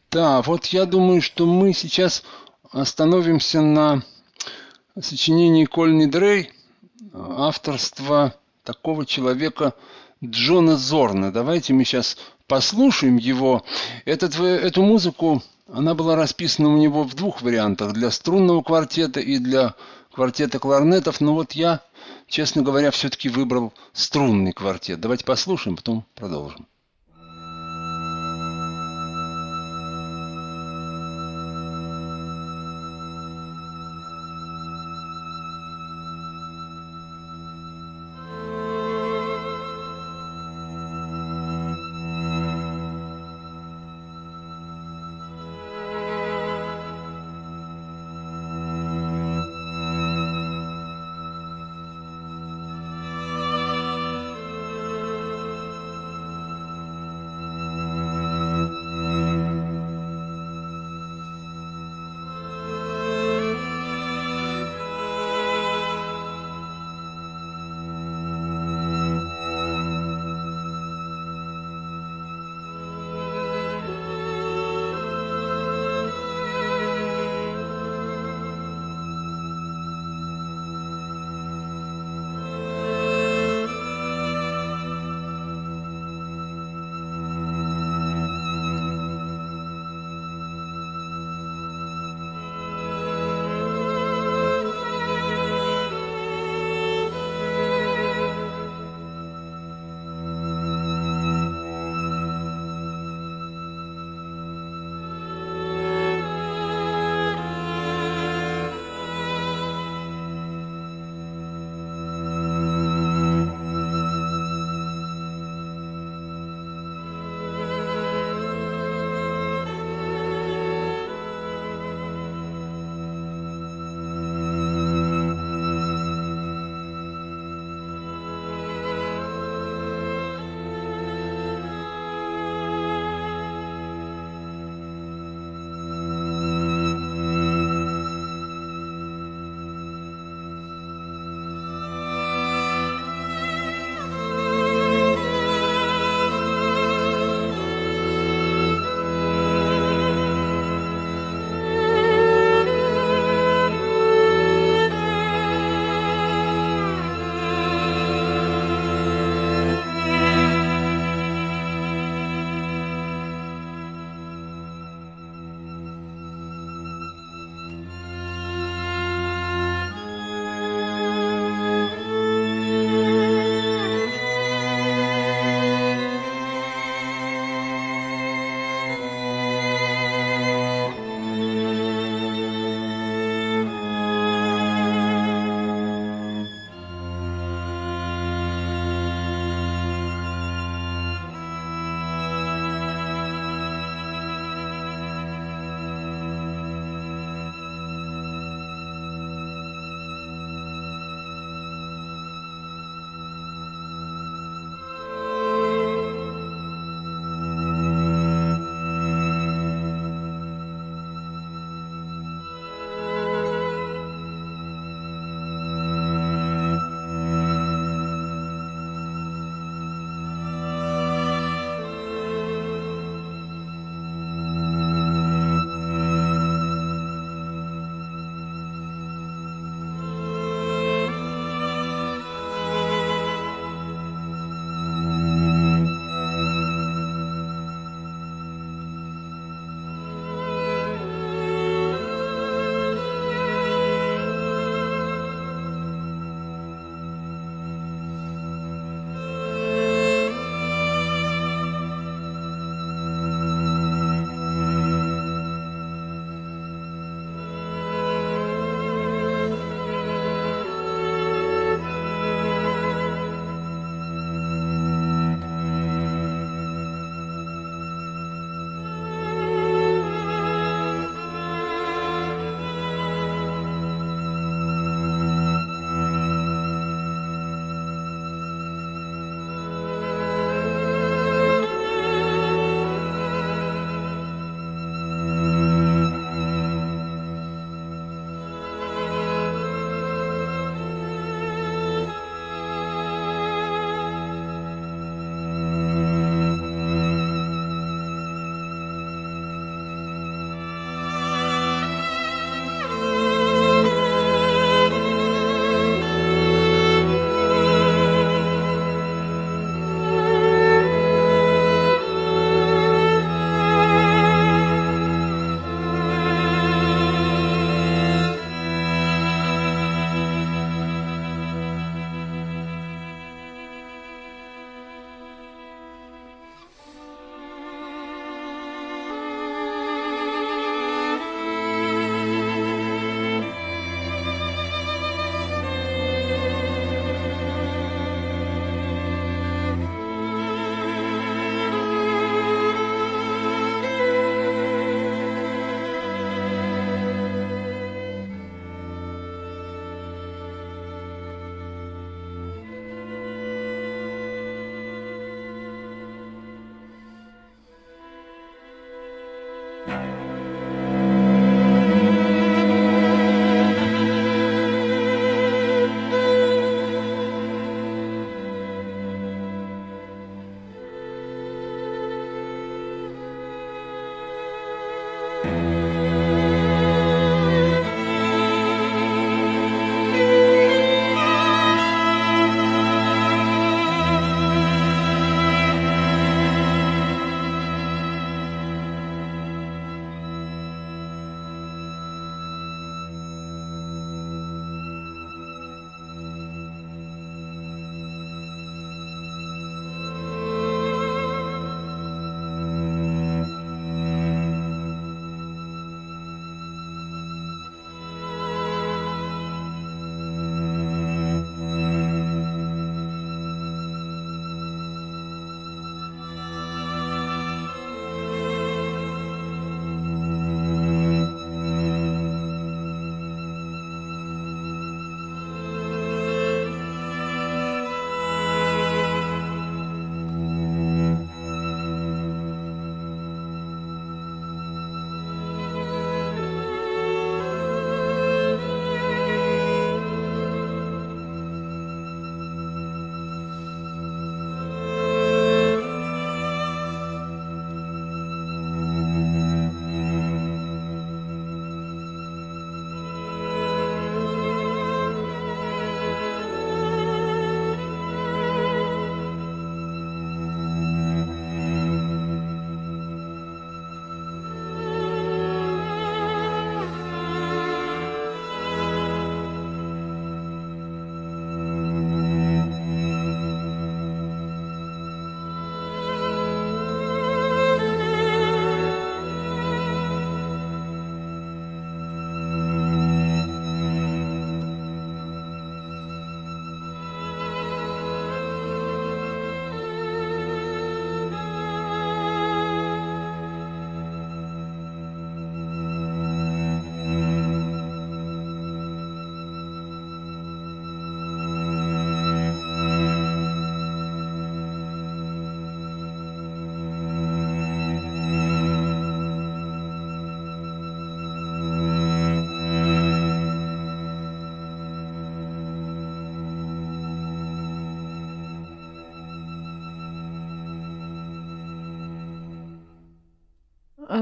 Да, 0.09 0.41
вот 0.41 0.65
я 0.65 0.85
думаю, 0.85 1.21
что 1.21 1.45
мы 1.45 1.71
сейчас 1.73 2.23
остановимся 2.71 3.61
на 3.61 4.01
сочинении 4.99 5.65
Кольни 5.65 6.05
Дрей, 6.05 6.49
авторства 7.13 8.33
такого 8.63 9.05
человека 9.05 9.75
Джона 10.23 10.77
Зорна. 10.77 11.31
Давайте 11.31 11.73
мы 11.73 11.83
сейчас 11.83 12.17
послушаем 12.47 13.17
его. 13.17 13.63
Этот, 14.05 14.39
эту 14.39 14.81
музыку, 14.81 15.43
она 15.71 15.93
была 15.93 16.15
расписана 16.15 16.69
у 16.69 16.77
него 16.77 17.03
в 17.03 17.13
двух 17.13 17.43
вариантах, 17.43 17.93
для 17.93 18.09
струнного 18.09 18.63
квартета 18.63 19.19
и 19.19 19.37
для 19.37 19.75
квартета 20.13 20.59
кларнетов. 20.59 21.21
Но 21.21 21.33
вот 21.33 21.53
я 21.53 21.81
честно 22.27 22.61
говоря, 22.61 22.91
все-таки 22.91 23.29
выбрал 23.29 23.73
струнный 23.93 24.53
квартет. 24.53 24.99
Давайте 24.99 25.25
послушаем, 25.25 25.75
потом 25.75 26.05
продолжим. 26.15 26.67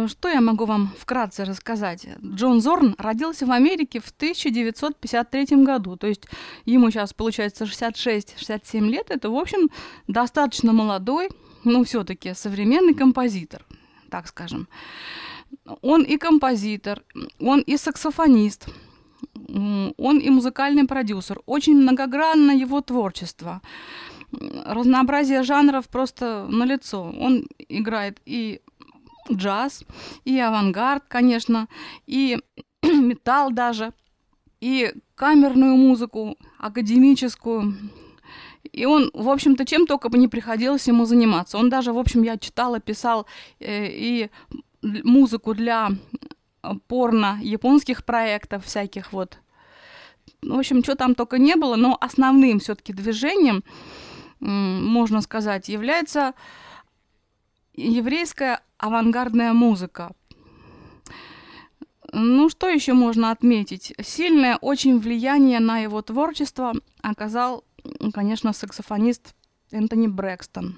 Что 0.09 0.29
я 0.29 0.41
могу 0.41 0.65
вам 0.65 0.91
вкратце 0.97 1.45
рассказать? 1.45 2.07
Джон 2.23 2.61
Зорн 2.61 2.95
родился 2.97 3.45
в 3.45 3.51
Америке 3.51 3.99
в 3.99 4.09
1953 4.09 5.63
году, 5.63 5.95
то 5.95 6.07
есть 6.07 6.23
ему 6.65 6.91
сейчас 6.91 7.13
получается 7.13 7.65
66-67 7.65 8.89
лет, 8.89 9.07
это, 9.09 9.29
в 9.29 9.37
общем, 9.37 9.69
достаточно 10.07 10.73
молодой, 10.73 11.29
но 11.63 11.83
все-таки 11.83 12.33
современный 12.33 12.93
композитор, 12.93 13.65
так 14.09 14.27
скажем. 14.27 14.67
Он 15.81 16.03
и 16.03 16.17
композитор, 16.17 17.03
он 17.39 17.61
и 17.61 17.77
саксофонист, 17.77 18.67
он 19.47 20.19
и 20.19 20.29
музыкальный 20.29 20.85
продюсер. 20.85 21.41
Очень 21.45 21.77
многогранно 21.81 22.51
его 22.51 22.81
творчество. 22.81 23.61
Разнообразие 24.31 25.43
жанров 25.43 25.87
просто 25.87 26.45
налицо. 26.49 27.01
Он 27.19 27.47
играет 27.67 28.21
и 28.25 28.61
джаз, 29.31 29.83
и 30.25 30.39
авангард, 30.39 31.03
конечно, 31.07 31.67
и 32.07 32.39
металл 32.83 33.51
даже, 33.51 33.93
и 34.61 34.93
камерную 35.15 35.75
музыку, 35.77 36.37
академическую. 36.57 37.75
И 38.71 38.85
он, 38.85 39.09
в 39.13 39.29
общем-то, 39.29 39.65
чем 39.65 39.87
только 39.87 40.09
бы 40.09 40.17
не 40.17 40.27
приходилось 40.27 40.87
ему 40.87 41.05
заниматься. 41.05 41.57
Он 41.57 41.69
даже, 41.69 41.93
в 41.93 41.97
общем, 41.97 42.23
я 42.23 42.37
читала, 42.37 42.79
писал 42.79 43.25
э, 43.59 43.87
и 43.89 44.29
музыку 44.81 45.53
для 45.53 45.89
порно 46.87 47.39
японских 47.41 48.05
проектов 48.05 48.65
всяких 48.65 49.13
вот. 49.13 49.39
В 50.41 50.57
общем, 50.57 50.83
что 50.83 50.95
там 50.95 51.15
только 51.15 51.37
не 51.37 51.55
было, 51.55 51.75
но 51.75 51.97
основным 51.99 52.59
все-таки 52.59 52.93
движением, 52.93 53.63
можно 54.39 55.21
сказать, 55.21 55.69
является 55.69 56.33
еврейская 57.73 58.61
авангардная 58.77 59.53
музыка. 59.53 60.11
Ну, 62.11 62.49
что 62.49 62.67
еще 62.67 62.93
можно 62.93 63.31
отметить? 63.31 63.93
Сильное 64.01 64.57
очень 64.57 64.99
влияние 64.99 65.59
на 65.59 65.79
его 65.79 66.01
творчество 66.01 66.73
оказал, 67.01 67.63
конечно, 68.13 68.51
саксофонист 68.51 69.35
Энтони 69.71 70.07
Брэкстон. 70.07 70.75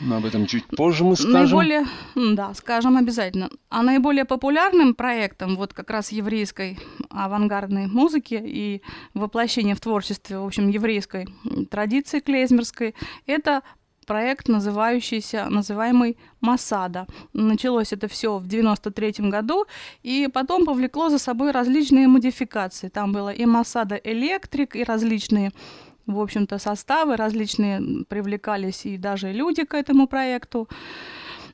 Но 0.00 0.16
об 0.16 0.24
этом 0.24 0.46
чуть 0.46 0.66
позже 0.66 1.04
мы 1.04 1.16
скажем. 1.16 1.58
Наиболее, 1.58 1.86
да, 2.14 2.54
скажем 2.54 2.96
обязательно. 2.96 3.50
А 3.68 3.82
наиболее 3.82 4.24
популярным 4.24 4.94
проектом 4.94 5.56
вот 5.56 5.72
как 5.74 5.90
раз 5.90 6.10
еврейской 6.10 6.78
авангардной 7.10 7.86
музыки 7.86 8.40
и 8.42 8.82
воплощения 9.14 9.74
в 9.74 9.80
творчестве, 9.80 10.38
в 10.38 10.46
общем, 10.46 10.68
еврейской 10.68 11.28
традиции 11.70 12.20
клейзмерской, 12.20 12.94
это 13.26 13.62
проект, 14.08 14.48
называющийся, 14.48 15.46
называемый 15.50 16.16
Масада. 16.40 17.06
Началось 17.34 17.92
это 17.92 18.08
все 18.08 18.38
в 18.38 18.46
93 18.46 19.30
году, 19.30 19.66
и 20.02 20.28
потом 20.32 20.64
повлекло 20.64 21.10
за 21.10 21.18
собой 21.18 21.52
различные 21.52 22.08
модификации. 22.08 22.88
Там 22.88 23.12
было 23.12 23.28
и 23.28 23.46
Масада 23.46 24.00
Электрик, 24.04 24.76
и 24.76 24.84
различные 24.84 25.52
в 26.06 26.20
общем-то, 26.20 26.58
составы 26.58 27.16
различные 27.16 28.04
привлекались, 28.08 28.86
и 28.86 28.96
даже 28.96 29.30
люди 29.32 29.64
к 29.64 29.74
этому 29.74 30.06
проекту. 30.06 30.66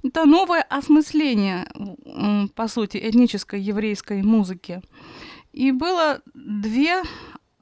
Это 0.05 0.27
новое 0.27 0.63
осмысление, 0.71 1.67
по 2.55 2.69
сути, 2.69 2.99
этнической 2.99 3.61
еврейской 3.61 4.23
музыки. 4.23 4.81
И 5.53 5.73
было 5.73 6.21
две 6.35 7.03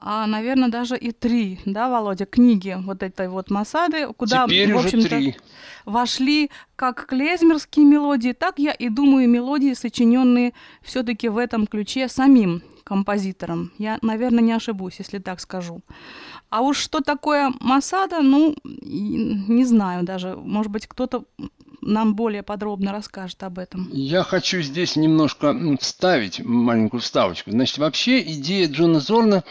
а, 0.04 0.26
наверное, 0.26 0.68
даже 0.68 0.96
и 0.96 1.12
три, 1.12 1.60
да, 1.64 1.88
Володя, 1.88 2.26
книги 2.26 2.76
вот 2.80 3.02
этой 3.02 3.28
вот 3.28 3.50
Масады, 3.50 4.12
куда, 4.12 4.46
Теперь 4.46 4.74
в 4.74 4.78
общем-то, 4.78 5.40
вошли 5.84 6.50
как 6.74 7.06
клезмерские 7.06 7.86
мелодии, 7.86 8.32
так 8.32 8.58
я 8.58 8.72
и 8.72 8.88
думаю 8.88 9.28
мелодии, 9.28 9.74
сочиненные 9.74 10.54
все-таки 10.82 11.28
в 11.28 11.38
этом 11.38 11.68
ключе 11.68 12.08
самим 12.08 12.62
композитором. 12.82 13.70
Я, 13.78 13.98
наверное, 14.02 14.42
не 14.42 14.52
ошибусь, 14.52 14.96
если 14.98 15.18
так 15.18 15.40
скажу. 15.40 15.82
А 16.50 16.62
уж 16.62 16.78
что 16.78 17.00
такое 17.00 17.52
Масада, 17.60 18.20
ну, 18.22 18.56
не 18.64 19.64
знаю 19.64 20.02
даже. 20.02 20.36
Может 20.36 20.72
быть, 20.72 20.86
кто-то 20.88 21.24
нам 21.80 22.14
более 22.14 22.42
подробно 22.42 22.92
расскажет 22.92 23.42
об 23.42 23.58
этом. 23.58 23.88
Я 23.92 24.22
хочу 24.22 24.60
здесь 24.62 24.96
немножко 24.96 25.56
вставить 25.80 26.44
маленькую 26.44 27.00
вставочку. 27.00 27.50
Значит, 27.50 27.78
вообще 27.78 28.20
идея 28.20 28.68
Джона 28.68 29.00
Зорна 29.00 29.44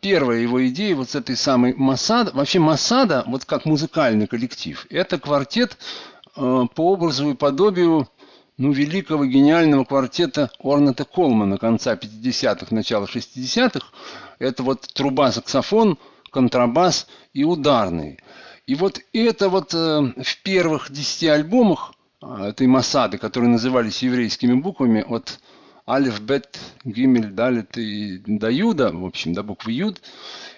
первая 0.00 0.40
его 0.40 0.66
идея 0.68 0.94
вот 0.94 1.10
с 1.10 1.14
этой 1.14 1.36
самой 1.36 1.74
Масада, 1.74 2.30
вообще 2.32 2.58
Масада, 2.58 3.24
вот 3.26 3.44
как 3.44 3.64
музыкальный 3.64 4.26
коллектив, 4.26 4.86
это 4.90 5.18
квартет 5.18 5.76
э, 6.36 6.64
по 6.74 6.92
образу 6.92 7.30
и 7.30 7.34
подобию 7.34 8.08
ну, 8.56 8.72
великого 8.72 9.24
гениального 9.24 9.84
квартета 9.84 10.50
Орната 10.58 11.04
Колмана 11.04 11.58
конца 11.58 11.94
50-х, 11.94 12.66
начала 12.70 13.06
60-х. 13.06 13.86
Это 14.38 14.62
вот 14.62 14.82
труба, 14.94 15.32
саксофон, 15.32 15.98
контрабас 16.30 17.06
и 17.32 17.44
ударный. 17.44 18.18
И 18.66 18.74
вот 18.74 19.00
это 19.12 19.48
вот 19.48 19.72
э, 19.74 19.76
в 19.78 20.42
первых 20.42 20.90
десяти 20.92 21.28
альбомах 21.28 21.94
этой 22.20 22.66
Масады, 22.66 23.16
которые 23.16 23.48
назывались 23.50 24.02
еврейскими 24.02 24.54
буквами, 24.54 25.04
от 25.06 25.38
Алиф, 25.88 26.20
Бет, 26.20 26.58
Гимель, 26.84 27.30
Далит 27.30 27.78
и 27.78 28.18
до 28.26 28.50
Юда, 28.50 28.90
в 28.92 29.06
общем, 29.06 29.32
до 29.32 29.42
буквы 29.42 29.72
Юд, 29.72 30.02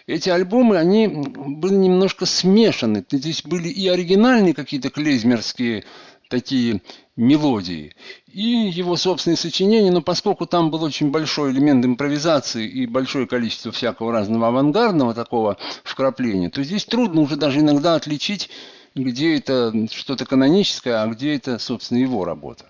эти 0.06 0.28
альбомы, 0.28 0.76
они 0.76 1.06
были 1.06 1.74
немножко 1.74 2.26
смешаны. 2.26 3.04
Здесь 3.10 3.42
были 3.44 3.68
и 3.68 3.86
оригинальные 3.86 4.54
какие-то 4.54 4.90
клезмерские 4.90 5.84
такие 6.28 6.80
мелодии, 7.16 7.94
и 8.32 8.40
его 8.40 8.96
собственные 8.96 9.36
сочинения, 9.36 9.90
но 9.90 10.00
поскольку 10.00 10.46
там 10.46 10.70
был 10.70 10.82
очень 10.84 11.10
большой 11.10 11.52
элемент 11.52 11.84
импровизации 11.84 12.66
и 12.66 12.86
большое 12.86 13.26
количество 13.26 13.72
всякого 13.72 14.12
разного 14.12 14.48
авангардного 14.48 15.12
такого 15.12 15.58
вкрапления, 15.84 16.48
то 16.48 16.62
здесь 16.62 16.84
трудно 16.84 17.20
уже 17.20 17.36
даже 17.36 17.60
иногда 17.60 17.96
отличить 17.96 18.48
где 18.94 19.36
это 19.36 19.72
что-то 19.90 20.26
каноническое, 20.26 21.02
а 21.02 21.06
где 21.06 21.36
это, 21.36 21.58
собственно, 21.58 21.98
его 21.98 22.24
работа. 22.24 22.66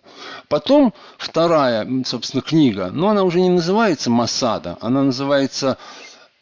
Потом 0.49 0.93
вторая, 1.19 1.89
собственно, 2.05 2.43
книга, 2.43 2.91
но 2.93 3.09
она 3.09 3.23
уже 3.23 3.41
не 3.41 3.51
называется 3.51 4.11
«Масада», 4.11 4.77
она 4.81 5.03
называется 5.03 5.79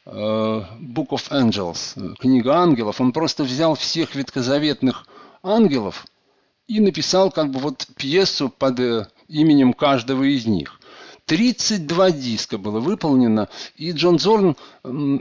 э, 0.04 0.10
Book 0.10 1.10
of 1.10 1.30
Angels, 1.30 2.16
книга 2.16 2.56
ангелов. 2.56 3.00
Он 3.00 3.12
просто 3.12 3.44
взял 3.44 3.74
всех 3.74 4.14
ветхозаветных 4.14 5.06
ангелов 5.42 6.06
и 6.66 6.80
написал 6.80 7.30
как 7.30 7.50
бы 7.50 7.60
вот 7.60 7.86
пьесу 7.96 8.48
под 8.48 8.80
э, 8.80 9.06
именем 9.28 9.72
каждого 9.72 10.24
из 10.24 10.46
них. 10.46 10.80
32 11.26 12.10
диска 12.12 12.56
было 12.56 12.80
выполнено, 12.80 13.48
и 13.76 13.92
Джон 13.92 14.18
Зорн 14.18 14.56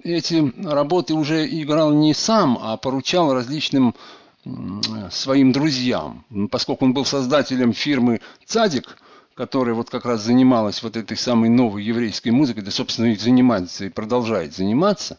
эти 0.03 0.53
работы 0.65 1.13
уже 1.13 1.45
играл 1.45 1.91
не 1.91 2.13
сам, 2.13 2.57
а 2.61 2.77
поручал 2.77 3.33
различным 3.33 3.93
своим 5.11 5.51
друзьям. 5.51 6.25
Поскольку 6.51 6.85
он 6.85 6.93
был 6.93 7.05
создателем 7.05 7.73
фирмы 7.73 8.21
«Цадик», 8.45 8.97
которая 9.35 9.75
вот 9.75 9.89
как 9.89 10.05
раз 10.05 10.23
занималась 10.23 10.81
вот 10.81 10.97
этой 10.97 11.15
самой 11.15 11.49
новой 11.49 11.83
еврейской 11.83 12.29
музыкой, 12.29 12.63
да, 12.63 12.71
собственно, 12.71 13.07
и 13.07 13.15
занимается, 13.15 13.85
и 13.85 13.89
продолжает 13.89 14.55
заниматься. 14.55 15.17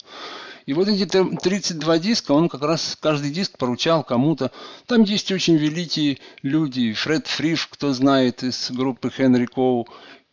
И 0.67 0.75
вот 0.75 0.89
эти 0.89 1.07
32 1.07 1.99
диска, 1.99 2.33
он 2.33 2.49
как 2.49 2.63
раз 2.63 2.99
каждый 3.01 3.31
диск 3.31 3.57
поручал 3.57 4.05
кому-то. 4.05 4.51
Там 4.87 5.03
есть 5.03 5.33
очень 5.33 5.57
великие 5.57 6.19
люди. 6.43 6.93
Фред 6.93 7.27
Фриш, 7.27 7.69
кто 7.69 7.95
знает, 7.95 8.43
из 8.43 8.71
группы 8.71 9.11
Хенри 9.11 9.47
Коу, 9.47 9.87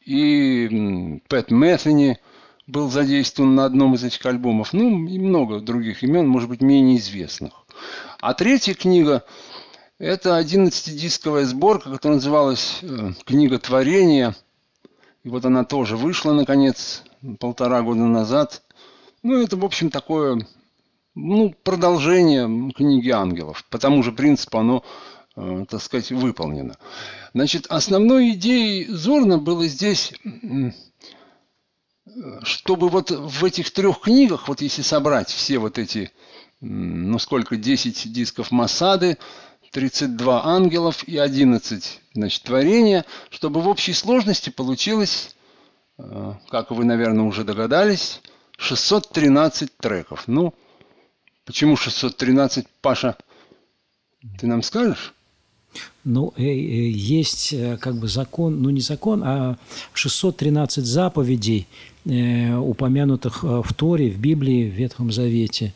и 0.03 1.21
Пэт 1.29 1.51
Мэттени 1.51 2.19
был 2.67 2.89
задействован 2.89 3.55
на 3.55 3.65
одном 3.65 3.95
из 3.95 4.03
этих 4.03 4.25
альбомов. 4.25 4.73
Ну, 4.73 5.07
и 5.07 5.19
много 5.19 5.59
других 5.59 6.03
имен, 6.03 6.27
может 6.27 6.49
быть, 6.49 6.61
менее 6.61 6.97
известных. 6.97 7.64
А 8.19 8.33
третья 8.33 8.73
книга– 8.73 9.23
это 9.97 10.39
11-дисковая 10.39 11.45
сборка, 11.45 11.91
которая 11.91 12.17
называлась 12.17 12.79
э, 12.81 13.11
«Книга 13.25 13.59
творения». 13.59 14.35
И 15.23 15.29
вот 15.29 15.45
она 15.45 15.63
тоже 15.63 15.97
вышла, 15.97 16.33
наконец, 16.33 17.03
полтора 17.39 17.81
года 17.81 18.01
назад. 18.01 18.61
Ну, 19.23 19.41
это, 19.41 19.57
в 19.57 19.65
общем, 19.65 19.89
такое 19.89 20.45
ну, 21.15 21.55
продолжение 21.63 22.71
книги 22.73 23.09
ангелов. 23.09 23.63
По 23.69 23.79
тому 23.79 24.03
же 24.03 24.11
принципу 24.11 24.59
оно, 24.59 24.83
э, 25.35 25.65
так 25.69 25.81
сказать, 25.81 26.11
выполнено. 26.11 26.77
Значит, 27.33 27.65
основной 27.67 28.31
идеей 28.31 28.85
Зорна 28.87 29.37
было 29.37 29.65
здесь, 29.67 30.13
чтобы 32.43 32.89
вот 32.89 33.11
в 33.11 33.43
этих 33.43 33.71
трех 33.71 34.01
книгах, 34.01 34.47
вот 34.47 34.61
если 34.61 34.81
собрать 34.81 35.29
все 35.29 35.57
вот 35.57 35.77
эти 35.77 36.11
ну 36.61 37.19
сколько, 37.19 37.57
10 37.57 38.11
дисков 38.11 38.51
Масады, 38.51 39.17
32 39.75 40.45
ангелов 40.45 41.03
и 41.03 41.17
11 41.17 41.99
значит, 42.13 42.43
творения, 42.43 43.03
чтобы 43.29 43.61
в 43.61 43.67
общей 43.67 43.91
сложности 43.91 44.49
получилось, 44.49 45.35
э, 45.97 46.33
как 46.47 46.71
вы, 46.71 46.85
наверное, 46.85 47.25
уже 47.25 47.43
догадались, 47.43 48.21
613 48.57 49.75
треков. 49.75 50.23
Ну, 50.27 50.53
почему 51.43 51.75
613, 51.75 52.65
Паша, 52.81 53.17
ты 54.39 54.47
нам 54.47 54.63
скажешь? 54.63 55.13
Ну, 56.05 56.33
э, 56.37 56.43
э, 56.43 56.45
есть 56.45 57.53
как 57.81 57.97
бы 57.97 58.07
закон, 58.07 58.61
ну 58.61 58.69
не 58.69 58.79
закон, 58.79 59.23
а 59.25 59.57
613 59.91 60.85
заповедей, 60.85 61.67
упомянутых 62.05 63.43
в 63.43 63.73
Торе, 63.73 64.09
в 64.09 64.19
Библии, 64.19 64.69
в 64.69 64.73
Ветхом 64.73 65.11
Завете, 65.11 65.73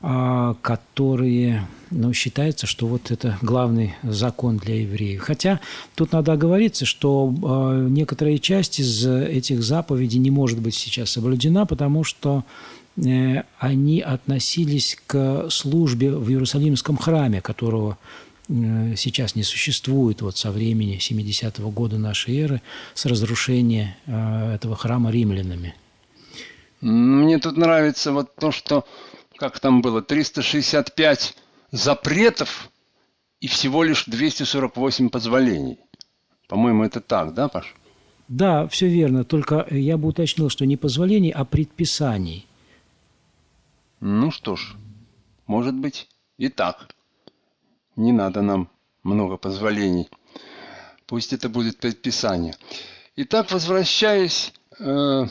которые, 0.00 1.66
ну, 1.90 2.12
считается, 2.14 2.66
что 2.66 2.86
вот 2.86 3.10
это 3.10 3.38
главный 3.42 3.94
закон 4.02 4.56
для 4.56 4.80
евреев. 4.80 5.20
Хотя 5.20 5.60
тут 5.94 6.12
надо 6.12 6.32
оговориться, 6.32 6.86
что 6.86 7.30
некоторая 7.88 8.38
часть 8.38 8.80
из 8.80 9.06
этих 9.06 9.62
заповедей 9.62 10.18
не 10.18 10.30
может 10.30 10.58
быть 10.58 10.74
сейчас 10.74 11.10
соблюдена, 11.10 11.66
потому 11.66 12.02
что 12.02 12.44
они 12.96 14.00
относились 14.00 14.96
к 15.06 15.50
службе 15.50 16.12
в 16.12 16.30
Иерусалимском 16.30 16.96
храме, 16.96 17.42
которого 17.42 17.98
Э, 18.50 18.94
сейчас 18.96 19.34
не 19.34 19.42
существует 19.42 20.22
вот 20.22 20.36
со 20.36 20.50
времени 20.50 20.98
70-го 20.98 21.70
года 21.70 21.98
нашей 21.98 22.38
эры 22.38 22.62
с 22.94 23.06
разрушения 23.06 23.96
э, 24.06 24.54
этого 24.54 24.76
храма 24.76 25.10
римлянами. 25.10 25.74
Мне 26.80 27.38
тут 27.38 27.56
нравится 27.56 28.12
вот 28.12 28.34
то, 28.34 28.50
что, 28.50 28.86
как 29.40 29.58
там 29.58 29.80
было, 29.80 30.02
365 30.02 31.34
запретов 31.70 32.70
и 33.40 33.48
всего 33.48 33.82
лишь 33.82 34.04
248 34.04 35.08
позволений. 35.08 35.78
По-моему, 36.46 36.84
это 36.84 37.00
так, 37.00 37.32
да, 37.32 37.48
Паш? 37.48 37.74
Да, 38.28 38.68
все 38.68 38.86
верно. 38.86 39.24
Только 39.24 39.66
я 39.70 39.96
бы 39.96 40.08
уточнил, 40.08 40.50
что 40.50 40.66
не 40.66 40.76
позволений, 40.76 41.30
а 41.30 41.46
предписаний. 41.46 42.46
Ну 44.00 44.30
что 44.30 44.56
ж, 44.56 44.76
может 45.46 45.74
быть 45.74 46.08
и 46.36 46.48
так 46.48 46.94
не 47.96 48.12
надо 48.12 48.42
нам 48.42 48.68
много 49.02 49.36
позволений. 49.36 50.08
Пусть 51.06 51.32
это 51.32 51.48
будет 51.48 51.78
предписание. 51.78 52.54
Итак, 53.16 53.50
возвращаясь 53.50 54.52
э, 54.78 55.26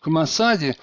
к 0.00 0.06
Масаде, 0.06 0.76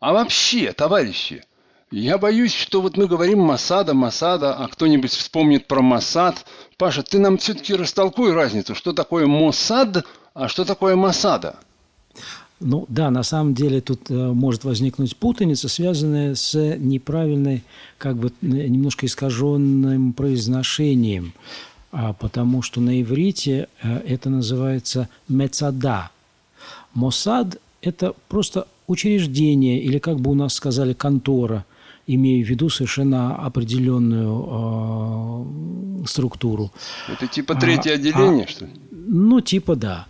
а 0.00 0.12
вообще, 0.12 0.72
товарищи, 0.72 1.44
я 1.90 2.18
боюсь, 2.18 2.54
что 2.54 2.80
вот 2.80 2.96
мы 2.96 3.06
говорим 3.06 3.40
Масада, 3.40 3.94
Масада, 3.94 4.54
а 4.54 4.68
кто-нибудь 4.68 5.10
вспомнит 5.10 5.66
про 5.66 5.82
Масад. 5.82 6.46
Паша, 6.78 7.02
ты 7.02 7.18
нам 7.18 7.36
все-таки 7.36 7.74
растолкуй 7.74 8.32
разницу, 8.32 8.74
что 8.74 8.92
такое 8.92 9.26
Мосад, 9.26 10.06
а 10.32 10.48
что 10.48 10.64
такое 10.64 10.96
Масада? 10.96 11.56
Ну 12.60 12.84
да, 12.88 13.10
на 13.10 13.22
самом 13.22 13.54
деле 13.54 13.80
тут 13.80 14.10
э, 14.10 14.14
может 14.14 14.64
возникнуть 14.64 15.16
путаница, 15.16 15.68
связанная 15.68 16.34
с 16.34 16.54
неправильной, 16.76 17.64
как 17.98 18.16
бы 18.16 18.32
немножко 18.42 19.06
искаженным 19.06 20.12
произношением, 20.12 21.32
а, 21.90 22.12
потому 22.12 22.60
что 22.60 22.80
на 22.80 23.00
иврите 23.00 23.68
э, 23.82 23.98
это 24.06 24.28
называется 24.28 25.08
мецада. 25.26 26.10
Мосад– 26.92 27.58
это 27.80 28.14
просто 28.28 28.66
учреждение, 28.90 29.80
или 29.80 29.98
как 29.98 30.20
бы 30.20 30.30
у 30.30 30.34
нас 30.34 30.54
сказали, 30.54 30.92
контора, 30.92 31.64
имея 32.06 32.44
в 32.44 32.48
виду 32.48 32.68
совершенно 32.68 33.36
определенную 33.36 34.46
э, 36.02 36.06
структуру. 36.06 36.70
Это 37.08 37.26
типа 37.26 37.54
третье 37.54 37.92
а, 37.92 37.94
отделение, 37.94 38.44
а, 38.44 38.48
что 38.48 38.64
ли? 38.64 38.70
Ну, 38.90 39.40
типа 39.40 39.76
да. 39.76 40.06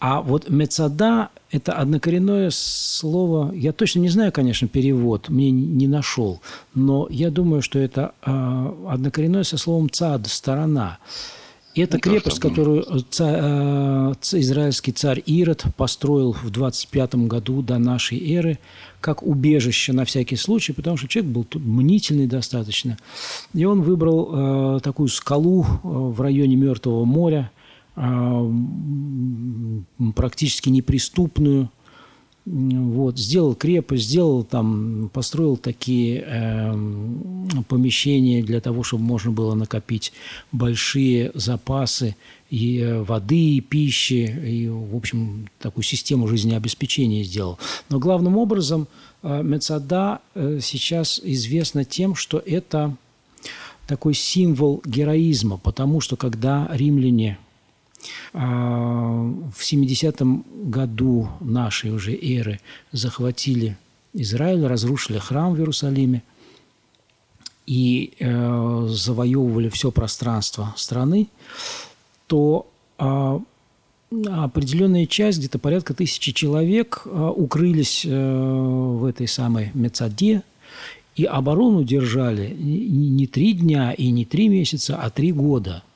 А 0.00 0.20
вот 0.20 0.50
мецада– 0.50 1.28
это 1.50 1.72
однокоренное 1.72 2.50
слово. 2.50 3.54
Я 3.54 3.72
точно 3.72 4.00
не 4.00 4.08
знаю, 4.08 4.32
конечно, 4.32 4.68
перевод, 4.68 5.28
мне 5.28 5.50
не 5.50 5.86
нашел. 5.86 6.40
Но 6.74 7.06
я 7.10 7.30
думаю, 7.30 7.62
что 7.62 7.78
это 7.78 8.12
э, 8.26 8.74
однокоренное 8.88 9.44
со 9.44 9.56
словом 9.56 9.88
цад– 9.88 10.26
сторона. 10.28 10.98
И 11.74 11.80
это 11.80 11.96
ну, 11.96 12.00
крепость, 12.00 12.38
которую 12.38 12.84
царь, 13.10 13.40
э, 13.40 14.14
израильский 14.32 14.92
царь 14.92 15.22
Ирод 15.26 15.64
построил 15.76 16.32
в 16.32 16.50
25 16.50 17.14
году 17.26 17.62
до 17.62 17.78
нашей 17.78 18.18
эры 18.32 18.58
как 19.00 19.22
убежище 19.22 19.92
на 19.92 20.04
всякий 20.04 20.36
случай, 20.36 20.72
потому 20.72 20.96
что 20.96 21.08
человек 21.08 21.32
был 21.32 21.46
мнительный 21.54 22.26
достаточно. 22.26 22.96
И 23.52 23.64
он 23.64 23.82
выбрал 23.82 24.76
э, 24.76 24.80
такую 24.80 25.08
скалу 25.08 25.64
э, 25.64 25.66
в 25.82 26.20
районе 26.20 26.56
Мертвого 26.56 27.04
моря– 27.04 27.50
а, 27.96 28.52
практически 30.14 30.68
неприступную. 30.68 31.70
Вот, 32.46 33.18
сделал 33.18 33.54
крепость, 33.54 34.04
сделал 34.04 34.44
там, 34.44 35.08
построил 35.14 35.56
такие 35.56 36.22
э, 36.26 36.74
помещения 37.68 38.42
для 38.42 38.60
того, 38.60 38.82
чтобы 38.82 39.02
можно 39.02 39.30
было 39.30 39.54
накопить 39.54 40.12
большие 40.52 41.30
запасы 41.32 42.16
и 42.50 42.80
э, 42.80 43.02
воды, 43.02 43.56
и 43.56 43.60
пищи, 43.62 44.26
и, 44.46 44.68
в 44.68 44.94
общем, 44.94 45.48
такую 45.58 45.84
систему 45.84 46.28
жизнеобеспечения 46.28 47.24
сделал. 47.24 47.58
Но 47.88 47.98
главным 47.98 48.36
образом 48.36 48.88
э, 49.22 49.42
Мецада 49.42 50.20
э, 50.34 50.58
сейчас 50.60 51.22
известна 51.24 51.86
тем, 51.86 52.14
что 52.14 52.42
это 52.44 52.94
такой 53.86 54.12
символ 54.12 54.82
героизма, 54.84 55.56
потому 55.56 56.02
что 56.02 56.16
когда 56.16 56.68
римляне 56.70 57.38
в 58.32 59.60
70-м 59.60 60.44
году 60.64 61.28
нашей 61.40 61.90
уже 61.90 62.14
эры 62.14 62.60
захватили 62.92 63.76
Израиль, 64.14 64.66
разрушили 64.66 65.18
храм 65.18 65.54
в 65.54 65.58
Иерусалиме 65.58 66.22
и 67.66 68.12
э, 68.18 68.86
завоевывали 68.88 69.68
все 69.68 69.90
пространство 69.90 70.74
страны, 70.76 71.28
то 72.26 72.66
э, 72.98 73.40
определенная 74.26 75.06
часть, 75.06 75.38
где-то 75.38 75.58
порядка 75.58 75.94
тысячи 75.94 76.32
человек, 76.32 77.02
э, 77.04 77.32
укрылись 77.34 78.04
э, 78.04 78.10
в 78.10 79.04
этой 79.04 79.26
самой 79.26 79.70
Мецаде 79.74 80.42
и 81.16 81.24
оборону 81.24 81.84
держали 81.84 82.54
не 82.54 83.26
три 83.26 83.54
дня 83.54 83.92
и 83.92 84.10
не 84.10 84.24
три 84.24 84.48
месяца, 84.48 84.96
а 84.96 85.10
три 85.10 85.32
года– 85.32 85.82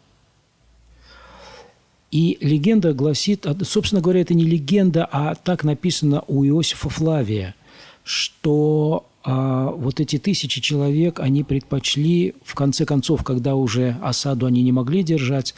и 2.11 2.39
легенда 2.41 2.93
гласит, 2.93 3.47
а, 3.47 3.57
собственно 3.65 4.01
говоря, 4.01 4.21
это 4.21 4.35
не 4.35 4.45
легенда, 4.45 5.09
а 5.11 5.35
так 5.35 5.65
написано 5.65 6.25
у 6.27 6.45
Иосифа 6.45 6.89
Флавия, 6.89 7.55
что 8.03 9.07
а, 9.23 9.71
вот 9.71 10.01
эти 10.01 10.19
тысячи 10.19 10.61
человек, 10.61 11.21
они 11.21 11.45
предпочли, 11.45 12.35
в 12.45 12.55
конце 12.55 12.87
концов, 12.87 13.25
когда 13.25 13.55
уже 13.57 13.97
осаду 14.03 14.47
они 14.47 14.63
не 14.63 14.73
могли 14.73 15.03
держать, 15.03 15.55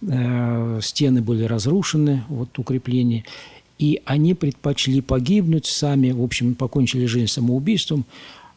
э, 0.00 0.80
стены 0.82 1.20
были 1.20 1.44
разрушены, 1.44 2.24
вот 2.28 2.58
укрепления, 2.58 3.24
и 3.78 4.00
они 4.06 4.34
предпочли 4.34 5.00
погибнуть 5.00 5.66
сами, 5.66 6.12
в 6.12 6.22
общем, 6.22 6.54
покончили 6.54 7.04
жизнь 7.04 7.26
самоубийством, 7.26 8.06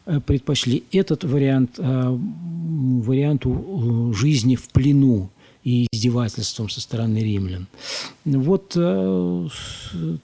э, 0.06 0.20
предпочли 0.24 0.84
этот 0.90 1.24
вариант 1.24 1.72
э, 1.78 2.18
варианту 2.18 4.12
жизни 4.16 4.56
в 4.56 4.68
плену, 4.68 5.28
и 5.66 5.88
издевательством 5.90 6.68
со 6.68 6.80
стороны 6.80 7.18
римлян. 7.18 7.66
Вот 8.24 8.74
э, 8.76 9.48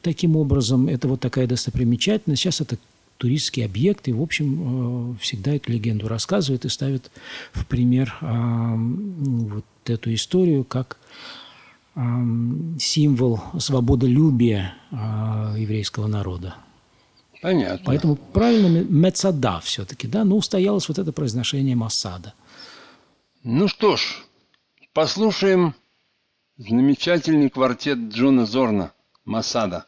таким 0.00 0.36
образом, 0.36 0.86
это 0.86 1.08
вот 1.08 1.18
такая 1.18 1.48
достопримечательность. 1.48 2.40
Сейчас 2.40 2.60
это 2.60 2.76
туристский 3.18 3.64
объект, 3.64 4.06
и, 4.06 4.12
в 4.12 4.22
общем, 4.22 5.14
э, 5.14 5.16
всегда 5.20 5.56
эту 5.56 5.72
легенду 5.72 6.06
рассказывают 6.06 6.64
и 6.64 6.68
ставят 6.68 7.10
в 7.52 7.66
пример 7.66 8.16
э, 8.20 8.26
вот 8.26 9.64
эту 9.86 10.14
историю 10.14 10.62
как 10.62 10.96
э, 11.96 12.00
символ 12.78 13.40
свободолюбия 13.58 14.76
э, 14.92 14.96
еврейского 15.58 16.06
народа. 16.06 16.54
Понятно. 17.42 17.82
Поэтому 17.84 18.14
правильно 18.14 18.84
Мецада 18.88 19.58
все-таки, 19.64 20.06
да, 20.06 20.22
но 20.24 20.36
устоялось 20.36 20.86
вот 20.86 21.00
это 21.00 21.10
произношение 21.10 21.74
Масада. 21.74 22.32
Ну 23.42 23.66
что 23.66 23.96
ж, 23.96 24.22
Послушаем 24.94 25.74
замечательный 26.58 27.48
квартет 27.48 27.96
Джона 28.10 28.44
Зорна 28.44 28.92
«Масада». 29.24 29.86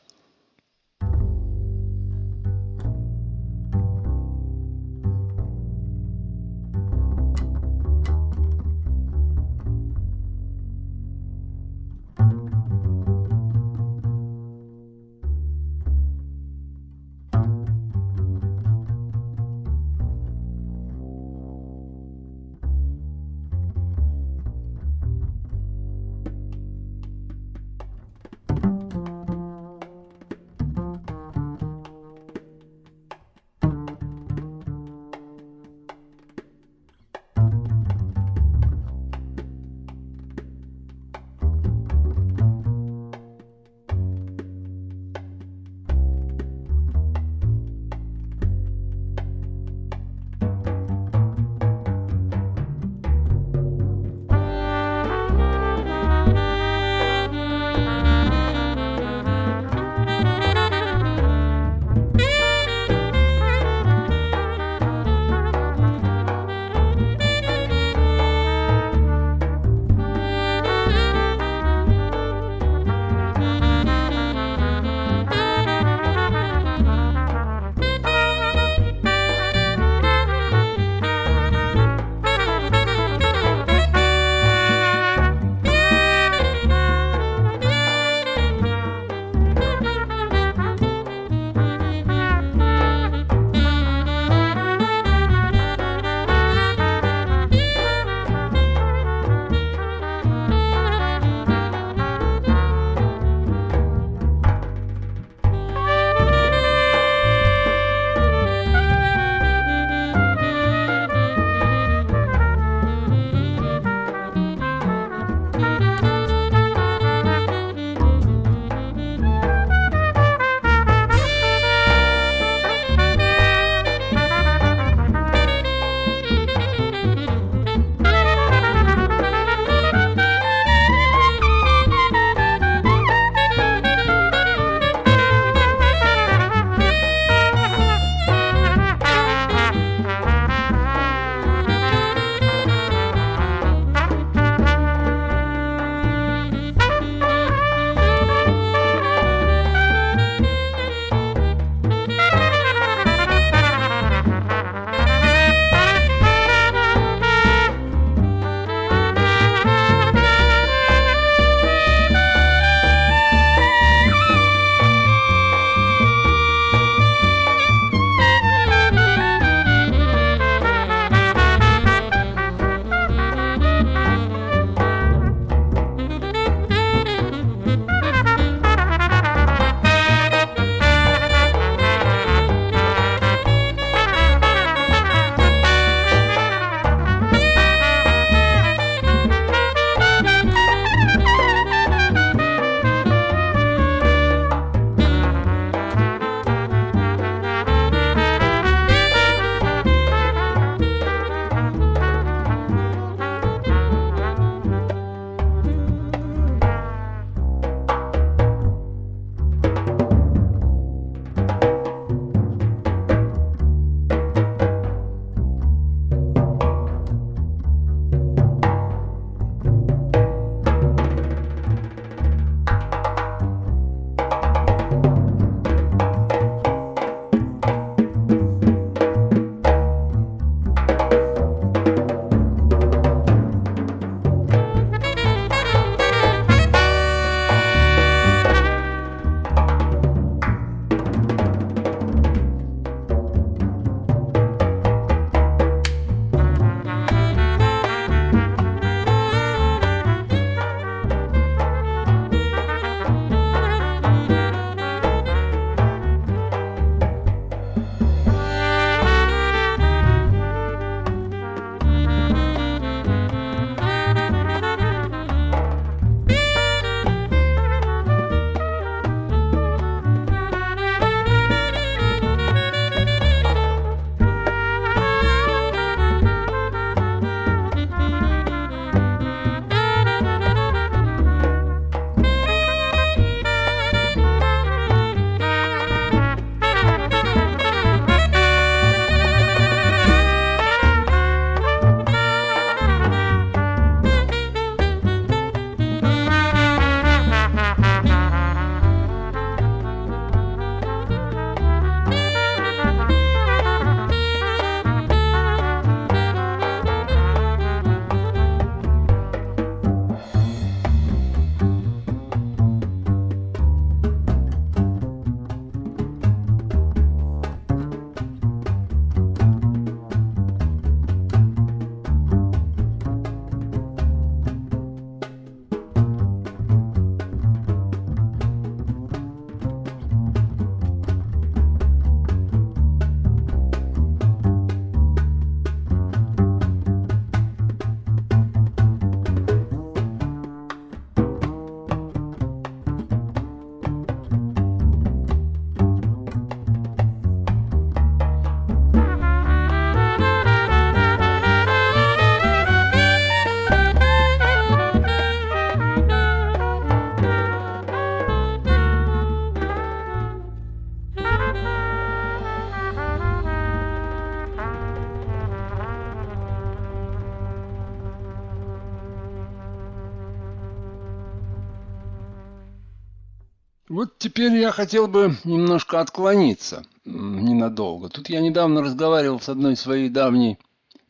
Теперь 374.34 374.56
я 374.56 374.72
хотел 374.72 375.06
бы 375.06 375.36
немножко 375.44 376.00
отклониться 376.00 376.82
ненадолго. 377.04 378.08
Тут 378.08 378.28
я 378.28 378.40
недавно 378.40 378.82
разговаривал 378.82 379.40
с 379.40 379.48
одной 379.48 379.76
своей 379.76 380.08
давней 380.08 380.58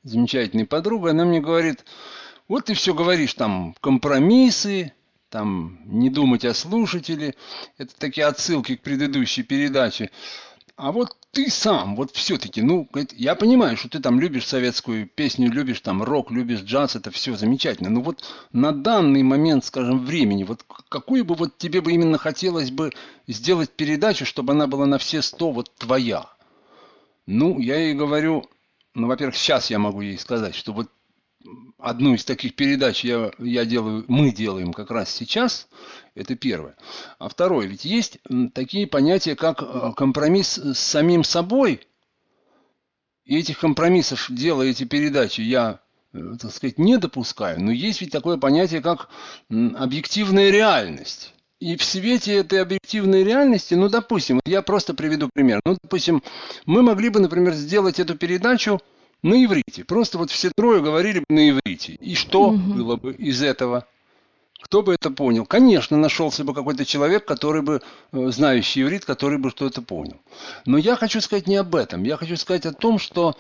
замечательной 0.03 0.67
подругой. 0.67 1.13
Она 1.13 1.25
мне 1.25 1.41
говорит, 1.41 1.87
вот 2.49 2.67
ты 2.67 2.75
все 2.75 2.93
говоришь 2.93 3.33
там 3.33 3.75
компромиссы, 3.81 4.93
там 5.31 5.79
не 5.87 6.11
думать 6.11 6.45
о 6.45 6.53
слушателе. 6.53 7.35
Это 7.79 7.99
такие 7.99 8.27
отсылки 8.27 8.77
к 8.77 8.83
предыдущей 8.83 9.43
передаче. 9.43 10.11
А 10.77 10.93
вот 10.93 11.17
ты 11.35 11.51
сам, 11.51 11.97
вот 11.97 12.13
все-таки, 12.13 12.63
ну, 12.63 12.89
я 13.17 13.35
понимаю, 13.35 13.77
что 13.77 13.89
ты 13.89 13.99
там 13.99 14.21
любишь 14.21 14.47
советскую 14.47 15.07
песню, 15.07 15.51
любишь 15.51 15.81
там 15.81 16.03
рок, 16.03 16.31
любишь 16.31 16.61
джаз, 16.61 16.97
это 16.97 17.11
все 17.11 17.37
замечательно. 17.37 17.91
Но 17.91 18.01
вот 18.01 18.25
на 18.53 18.73
данный 18.73 19.23
момент, 19.23 19.65
скажем, 19.65 20.07
времени, 20.07 20.45
вот 20.45 20.65
какую 20.89 21.25
бы 21.25 21.35
вот 21.35 21.59
тебе 21.59 21.81
бы 21.81 21.93
именно 21.93 22.17
хотелось 22.17 22.71
бы 22.71 22.93
сделать 23.27 23.71
передачу, 23.71 24.25
чтобы 24.25 24.53
она 24.53 24.67
была 24.67 24.87
на 24.87 24.99
все 24.99 25.21
сто 25.21 25.51
вот 25.51 25.75
твоя? 25.75 26.27
Ну, 27.27 27.59
я 27.59 27.77
ей 27.77 27.95
говорю, 27.95 28.49
ну, 28.95 29.09
во-первых, 29.09 29.37
сейчас 29.37 29.71
я 29.71 29.79
могу 29.79 30.01
ей 30.03 30.19
сказать, 30.19 30.55
что 30.55 30.73
вот 30.73 30.89
одну 31.79 32.15
из 32.15 32.25
таких 32.25 32.55
передач 32.55 33.05
я, 33.05 33.31
я 33.39 33.65
делаю, 33.65 34.05
мы 34.09 34.33
делаем 34.33 34.73
как 34.73 34.91
раз 34.91 35.11
сейчас. 35.11 35.69
Это 36.15 36.37
первое. 36.37 36.77
А 37.19 37.29
второе, 37.29 37.67
ведь 37.67 37.85
есть 37.85 38.19
такие 38.55 38.87
понятия, 38.87 39.35
как 39.35 39.63
э, 39.63 39.93
компромисс 39.97 40.59
с 40.59 40.79
самим 40.79 41.25
собой. 41.25 41.81
И 43.25 43.39
этих 43.39 43.59
компромиссов, 43.59 44.27
делая 44.31 44.69
эти 44.69 44.85
передачи, 44.85 45.41
я, 45.41 45.81
э, 46.13 46.19
так 46.41 46.53
сказать, 46.53 46.79
не 46.79 46.99
допускаю. 46.99 47.61
Но 47.61 47.73
есть 47.73 48.01
ведь 48.01 48.13
такое 48.13 48.37
понятие, 48.37 48.81
как 48.81 49.09
объективная 49.51 50.51
реальность. 50.51 51.35
И 51.61 51.77
в 51.77 51.85
свете 51.85 52.35
этой 52.37 52.61
объективной 52.61 53.25
реальности, 53.25 53.75
ну, 53.75 53.89
допустим, 53.89 54.41
я 54.45 54.61
просто 54.63 54.93
приведу 54.93 55.31
пример. 55.33 55.61
Ну, 55.65 55.77
допустим, 55.83 56.23
мы 56.67 56.83
могли 56.83 57.09
бы, 57.09 57.21
например, 57.21 57.55
сделать 57.55 57.99
эту 57.99 58.17
передачу– 58.17 58.81
на 59.25 59.43
иврите. 59.43 59.85
Просто 59.85 60.19
вот 60.19 60.31
все 60.31 60.51
трое 60.55 60.83
говорили 60.83 61.21
бы 61.21 61.25
на 61.31 61.51
иврите. 61.51 61.95
И 61.95 62.15
что 62.15 62.51
угу. 62.51 62.59
было 62.59 62.97
бы 62.97 63.13
из 63.15 63.43
этого? 63.43 63.87
Кто 64.63 64.83
бы 64.83 64.95
это 64.95 65.11
понял? 65.11 65.45
Конечно, 65.47 65.97
нашелся 65.97 66.45
бы 66.45 66.55
какой-то 66.55 66.85
человек, 66.85 67.25
который 67.25 67.63
бы, 67.63 67.83
э, 68.13 68.31
знающий 68.31 68.83
иврит, 68.83 69.05
который 69.05 69.39
бы 69.39 69.51
что-то 69.51 69.83
понял. 69.83 70.19
Но 70.67 70.79
я 70.79 70.95
хочу 70.97 71.21
сказать 71.21 71.47
не 71.47 71.57
об 71.57 71.75
этом. 71.75 72.05
Я 72.05 72.17
хочу 72.17 72.37
сказать 72.37 72.67
о 72.67 72.73
том, 72.73 72.99
что 72.99 73.35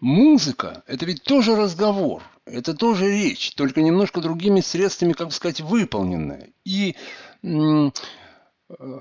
музыка– 0.00 0.82
это 0.86 1.06
ведь 1.06 1.22
тоже 1.22 1.56
разговор. 1.56 2.22
Это 2.44 2.74
тоже 2.74 3.08
речь, 3.08 3.52
только 3.54 3.80
немножко 3.82 4.20
другими 4.20 4.60
средствами, 4.60 5.12
как 5.12 5.32
сказать, 5.32 5.60
выполненная. 5.60 6.48
И 6.64 6.96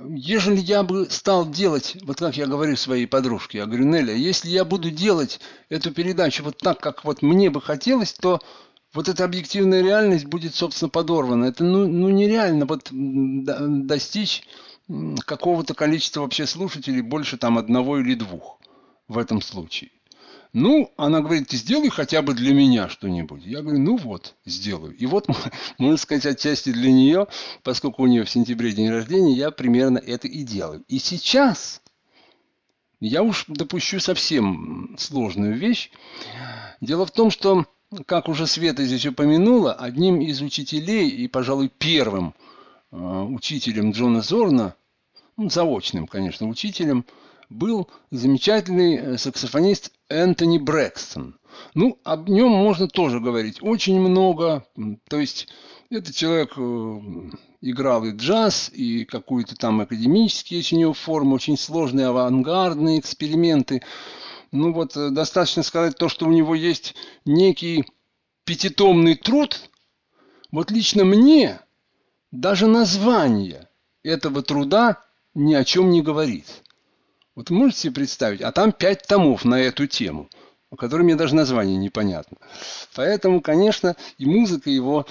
ежели 0.10 0.60
я 0.60 0.84
бы 0.84 1.10
стал 1.10 1.50
делать, 1.50 1.98
вот 2.04 2.20
как 2.20 2.38
я 2.38 2.46
говорю 2.48 2.76
своей 2.76 3.06
подружке, 3.06 3.60
я 3.60 3.66
говорю, 3.66 3.86
Неля, 3.86 4.14
если 4.14 4.50
я 4.50 4.66
буду 4.66 4.92
делать 4.92 5.40
эту 5.70 5.92
передачу 5.92 6.44
вот 6.44 6.58
так, 6.58 6.80
как 6.80 7.06
вот 7.06 7.22
мне 7.22 7.50
бы 7.50 7.62
хотелось, 7.62 8.14
то 8.14 8.40
вот 8.94 9.08
эта 9.08 9.24
объективная 9.24 9.82
реальность 9.82 10.26
будет, 10.26 10.54
собственно, 10.54 10.90
подорвана. 10.90 11.46
Это 11.46 11.64
ну, 11.64 11.88
ну 11.88 12.10
нереально 12.10 12.66
вот 12.66 12.90
достичь 12.92 14.44
какого-то 15.26 15.74
количества 15.74 16.22
вообще 16.22 16.46
слушателей, 16.46 17.02
больше 17.02 17.38
там 17.38 17.58
одного 17.58 18.00
или 18.00 18.16
двух 18.16 18.60
в 19.08 19.18
этом 19.18 19.42
случае. 19.42 19.92
Ну, 20.54 20.92
она 20.98 21.22
говорит, 21.22 21.48
ты 21.48 21.56
сделай 21.56 21.90
хотя 21.90 22.22
бы 22.22 22.34
для 22.34 22.54
меня 22.54 22.90
что-нибудь. 22.90 23.46
Я 23.46 23.62
говорю, 23.62 23.80
ну 23.80 23.96
вот, 23.96 24.36
сделаю. 24.46 24.94
И 24.98 25.06
вот, 25.06 25.28
можно 25.78 25.98
сказать, 25.98 26.26
отчасти 26.26 26.74
для 26.74 26.92
нее, 26.92 27.28
поскольку 27.64 28.04
у 28.04 28.08
нее 28.08 28.26
в 28.26 28.30
сентябре 28.30 28.74
день 28.74 28.90
рождения, 28.90 29.34
я 29.34 29.52
примерно 29.52 29.98
это 29.98 30.28
и 30.28 30.44
делаю. 30.44 30.84
И 30.90 31.00
сейчас 31.00 31.82
я 33.00 33.24
уж 33.24 33.46
допущу 33.48 34.02
совсем 34.02 34.96
сложную 35.00 35.58
вещь. 35.58 35.90
Дело 36.82 37.06
в 37.06 37.12
том, 37.12 37.32
что, 37.32 37.66
как 38.06 38.28
уже 38.28 38.46
Света 38.46 38.84
здесь 38.84 39.06
упомянула, 39.06 39.74
одним 39.74 40.20
из 40.20 40.42
учителей 40.42 41.10
и, 41.10 41.30
пожалуй, 41.30 41.70
первым 41.70 42.34
э, 42.92 42.98
учителем 42.98 43.92
Джона 43.92 44.22
Зорна, 44.22 44.76
ну, 45.38 45.50
заочным, 45.50 46.08
конечно, 46.08 46.50
учителем– 46.50 47.06
был 47.52 47.90
замечательный 48.10 48.96
э, 48.96 49.18
саксофонист 49.18 49.92
Энтони 50.10 50.58
Брэкстон. 50.58 51.38
Ну, 51.74 52.00
об 52.04 52.30
нем 52.30 52.52
можно 52.52 52.88
тоже 52.88 53.20
говорить 53.20 53.58
очень 53.62 54.00
много. 54.00 54.66
То 55.10 55.20
есть, 55.20 55.48
этот 55.90 56.16
человек 56.16 56.54
э, 56.58 57.00
играл 57.60 58.06
и 58.06 58.16
джаз, 58.16 58.72
и 58.74 59.06
какую-то 59.06 59.56
там 59.56 59.82
академические 59.82 60.64
у 60.72 60.76
него 60.76 60.94
формы, 60.94 61.36
очень 61.36 61.58
сложные 61.58 62.08
авангардные 62.08 63.00
эксперименты. 63.00 63.82
Ну 64.52 64.74
вот, 64.74 64.96
э, 64.96 65.10
достаточно 65.10 65.64
сказать 65.64 65.98
то, 65.98 66.08
что 66.08 66.26
у 66.26 66.32
него 66.32 66.56
есть 66.56 66.96
некий 67.26 67.86
пятитомный 68.46 69.16
труд. 69.16 69.70
Вот 70.52 70.72
лично 70.72 71.04
мне 71.04 71.60
даже 72.32 72.68
название 72.68 73.70
этого 74.04 74.42
труда 74.42 75.04
ни 75.34 75.54
о 75.54 75.64
чем 75.66 75.90
не 75.90 76.02
говорит. 76.02 76.64
Вот 77.36 77.50
можете 77.50 77.82
себе 77.82 77.94
представить? 77.94 78.42
А 78.42 78.52
там 78.52 78.72
пять 78.72 79.08
томов 79.08 79.46
на 79.46 79.60
эту 79.60 79.88
тему, 79.88 80.30
у 80.70 80.76
которой 80.76 81.04
мне 81.04 81.16
даже 81.16 81.36
название 81.36 81.78
непонятно. 81.78 82.38
Поэтому, 82.94 83.42
конечно, 83.42 83.96
и 84.18 84.26
музыка 84.26 84.70
его 84.70 85.06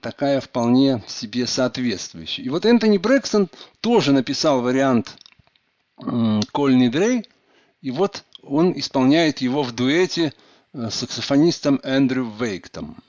такая 0.00 0.40
вполне 0.40 1.02
себе 1.08 1.46
соответствующая. 1.46 2.44
И 2.44 2.48
вот 2.48 2.64
Энтони 2.66 2.98
Брэкстон 2.98 3.48
тоже 3.80 4.12
написал 4.12 4.62
вариант 4.62 5.16
Кольни 6.52 6.88
Дрей, 6.88 7.28
и 7.80 7.90
вот 7.90 8.24
он 8.42 8.72
исполняет 8.78 9.38
его 9.38 9.62
в 9.62 9.72
дуэте 9.72 10.32
э, 10.72 10.90
с 10.90 10.96
саксофонистом 10.96 11.80
Эндрю 11.82 12.30
Вейктом. 12.38 13.02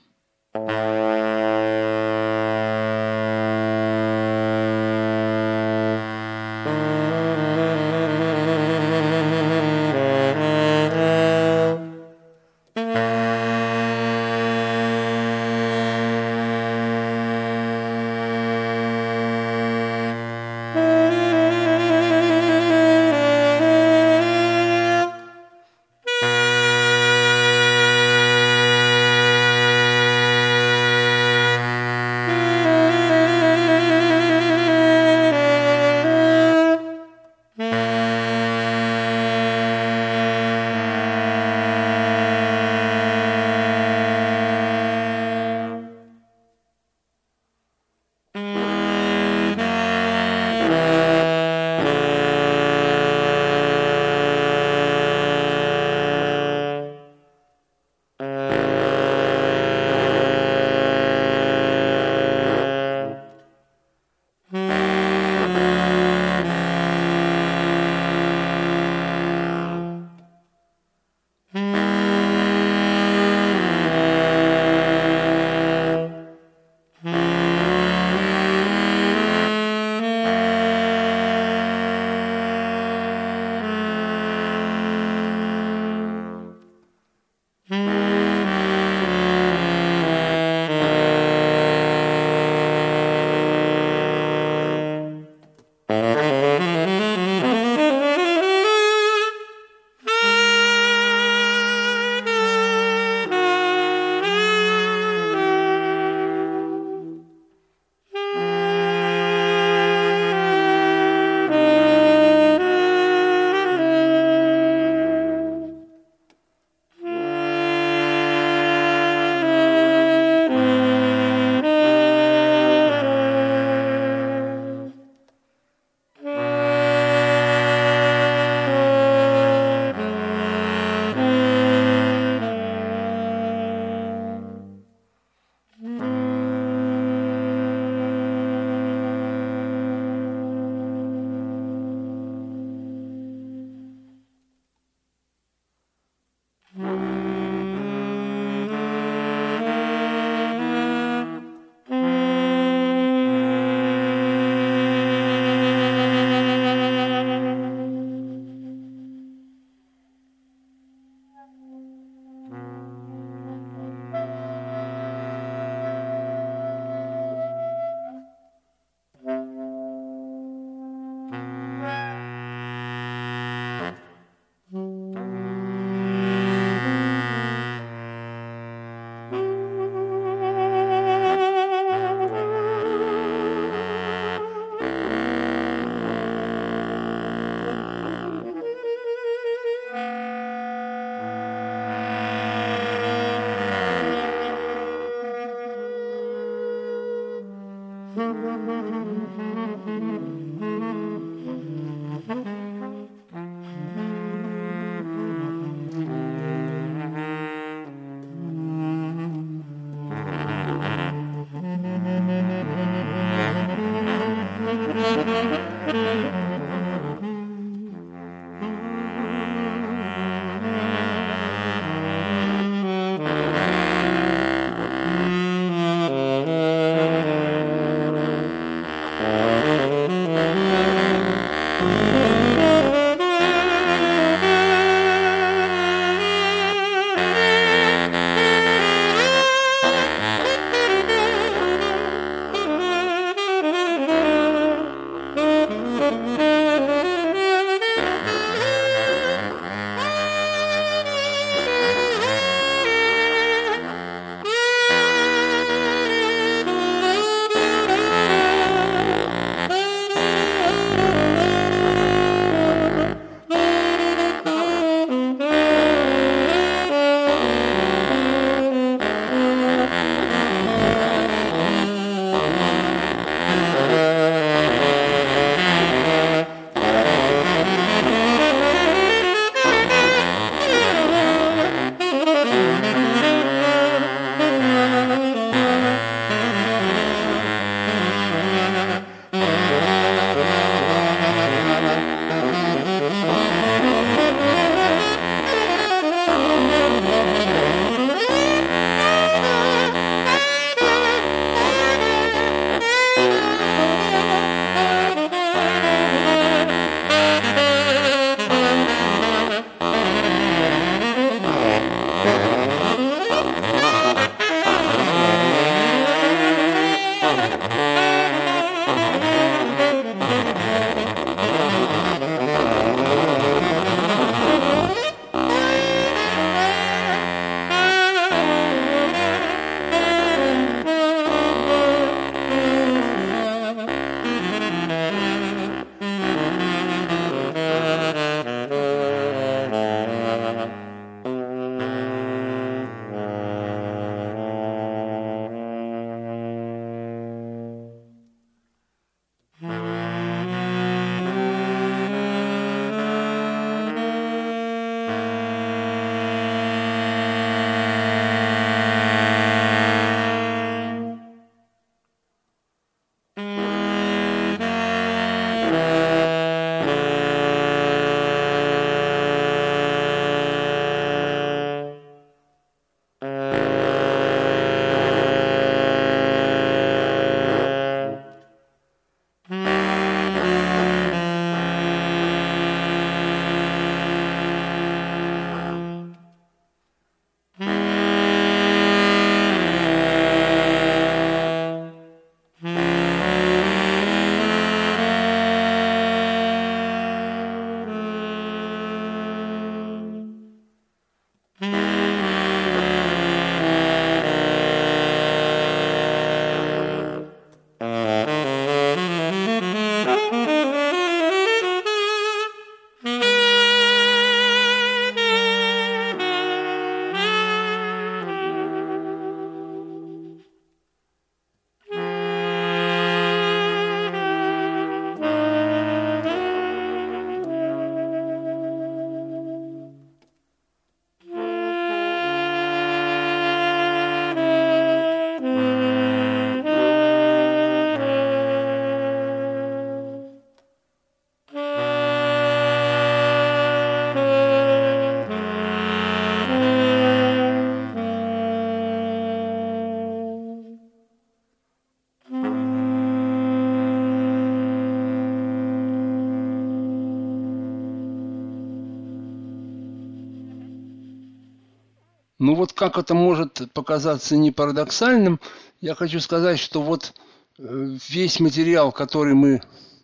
Ну 462.38 462.54
вот 462.54 462.72
как 462.72 462.98
это 462.98 463.14
может 463.14 463.72
показаться 463.72 464.36
не 464.36 464.52
парадоксальным, 464.52 465.40
я 465.80 465.94
хочу 465.94 466.20
сказать, 466.20 466.60
что 466.60 466.82
вот 466.82 467.12
э, 467.58 467.96
весь 468.08 468.38
материал, 468.38 468.92
который 468.92 469.34
мы 469.34 469.60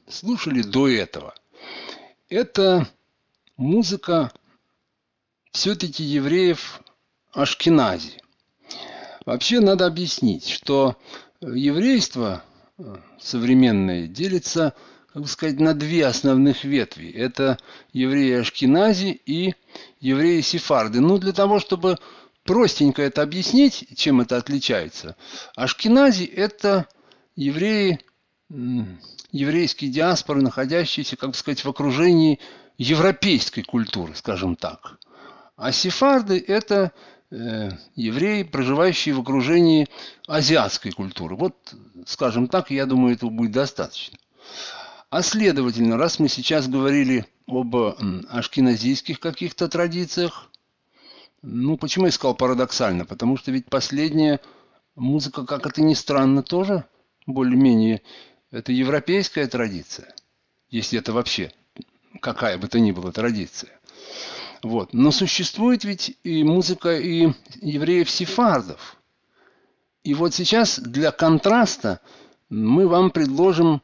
слушали 0.09 0.63
до 0.63 0.89
этого, 0.89 1.35
это 2.29 2.89
музыка 3.57 4.33
все-таки 5.53 6.03
евреев 6.03 6.81
Ашкенази. 7.33 8.21
Вообще 9.25 9.61
надо 9.61 9.87
объяснить, 9.87 10.49
что 10.49 10.97
еврейство 11.41 12.43
э, 12.79 12.97
современное 13.21 14.09
делится, 14.09 14.75
как 15.13 15.23
бы 15.23 15.29
сказать, 15.29 15.61
на 15.61 15.73
две 15.73 16.05
основных 16.05 16.65
ветви. 16.65 17.11
Это 17.11 17.59
евреи 17.93 18.41
Ашкенази 18.41 19.21
и 19.25 19.55
евреи 20.01 20.41
Сефарды. 20.41 21.01
Ну, 21.01 21.19
для 21.19 21.33
того, 21.33 21.61
чтобы 21.61 21.97
простенько 22.45 23.03
это 23.03 23.23
объяснить, 23.23 23.87
чем 23.97 24.21
это 24.21 24.37
отличается. 24.37 25.17
Ашкенази– 25.57 26.25
это 26.37 26.87
евреи, 27.35 28.01
еврейские 29.33 29.91
диаспоры, 29.91 30.43
находящиеся, 30.43 31.17
как 31.17 31.35
сказать, 31.35 31.65
в 31.65 31.69
окружении 31.69 32.39
европейской 32.79 33.63
культуры, 33.63 34.15
скажем 34.15 34.57
так. 34.57 34.99
А 35.57 35.73
сефарды– 35.73 36.43
это 36.47 36.93
э, 37.31 37.71
евреи, 37.97 38.43
проживающие 38.43 39.15
в 39.15 39.21
окружении 39.21 39.89
азиатской 40.27 40.93
культуры. 40.93 41.37
Вот, 41.37 41.75
скажем 42.07 42.49
так, 42.49 42.71
я 42.71 42.87
думаю, 42.87 43.15
этого 43.15 43.31
будет 43.31 43.53
достаточно. 43.53 44.19
А 45.11 45.23
следовательно, 45.23 45.97
раз 45.97 46.19
мы 46.19 46.29
сейчас 46.29 46.67
говорили 46.67 47.25
об 47.47 47.77
ашкеназийских 48.29 49.21
каких-то 49.21 49.69
традициях, 49.69 50.51
ну, 51.45 51.77
почему 51.77 52.07
я 52.07 52.13
сказал 52.13 52.35
парадоксально? 52.35 53.05
Потому 53.05 53.37
что 53.37 53.53
ведь 53.53 53.67
последняя 53.67 54.41
музыка, 54.97 55.45
как 55.45 55.67
это 55.67 55.83
ни 55.83 55.95
странно, 55.95 56.43
тоже 56.43 56.85
более-менее 57.27 58.03
это 58.51 58.73
европейская 58.73 59.47
традиция, 59.47 60.15
если 60.71 60.99
это 60.99 61.13
вообще 61.13 61.53
какая 62.21 62.57
бы 62.57 62.69
то 62.69 62.81
ни 62.81 62.93
была 62.93 63.13
традиция. 63.13 63.79
Вот. 64.63 64.95
Но 64.95 65.11
существует 65.11 65.85
ведь 65.85 66.17
и 66.23 66.43
музыка 66.45 66.97
и 66.97 67.29
евреев-сефардов. 67.61 68.97
И 70.03 70.15
вот 70.15 70.35
сейчас 70.35 70.79
для 70.79 71.13
контраста 71.13 72.01
мы 72.49 72.89
вам 72.89 73.11
предложим 73.11 73.83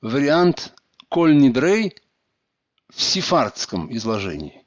вариант 0.00 0.72
Коль 1.08 1.36
Нидрей 1.36 1.96
в 2.94 3.02
сефардском 3.02 3.92
изложении. 3.96 4.59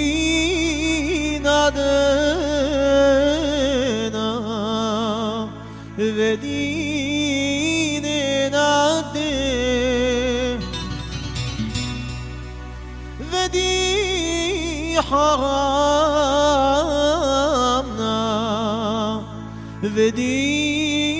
الفدين 19.90 21.10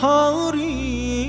حارين 0.00 1.22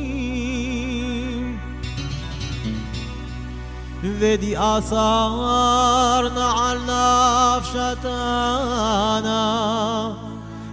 فدي 4.04 4.58
آثارنا 4.58 6.46
على 6.46 7.62
فشتانا 7.64 9.44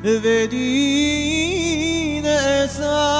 فدين 0.04 1.46
إسان 2.26 3.10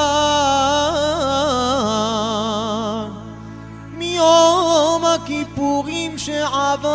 מיום 3.99 5.05
הכיפורים 5.05 6.19
שעבר 6.19 6.91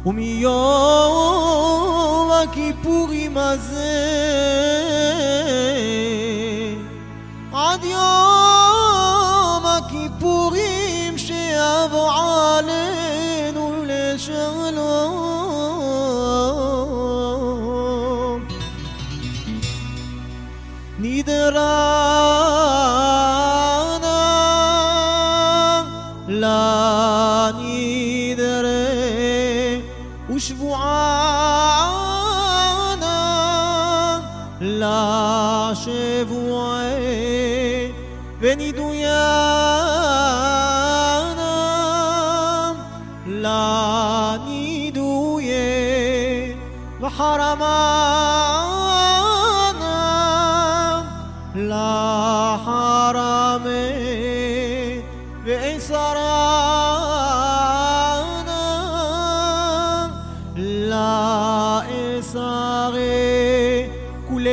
ומיום 0.06 0.52
הכיפורים 2.32 3.38
הזה 3.38 3.67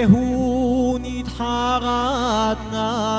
כולהו 0.02 0.98
נתחרתנה 1.00 1.92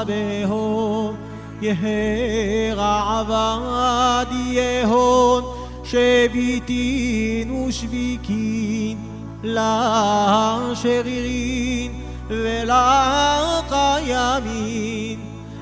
בהו 0.08 1.14
יהא 1.62 3.20
עבד 3.20 4.26
יהון 4.32 5.44
שביתין 5.84 7.52
ושביקין 7.52 8.98
לשרירין 10.74 11.92
ולקיימין 12.28 14.06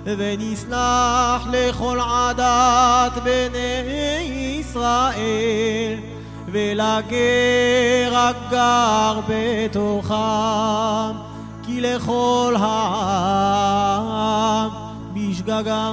ונסלח 0.05 1.47
לכל 1.51 1.99
עדת 1.99 3.24
בני 3.24 4.59
ישראל 4.59 6.12
ולגר 6.53 8.12
הגר 8.12 9.21
בתוכם 9.29 11.16
כי 11.66 11.81
לכל 11.81 12.55
העם 12.59 14.71
בשגגה 15.14 15.93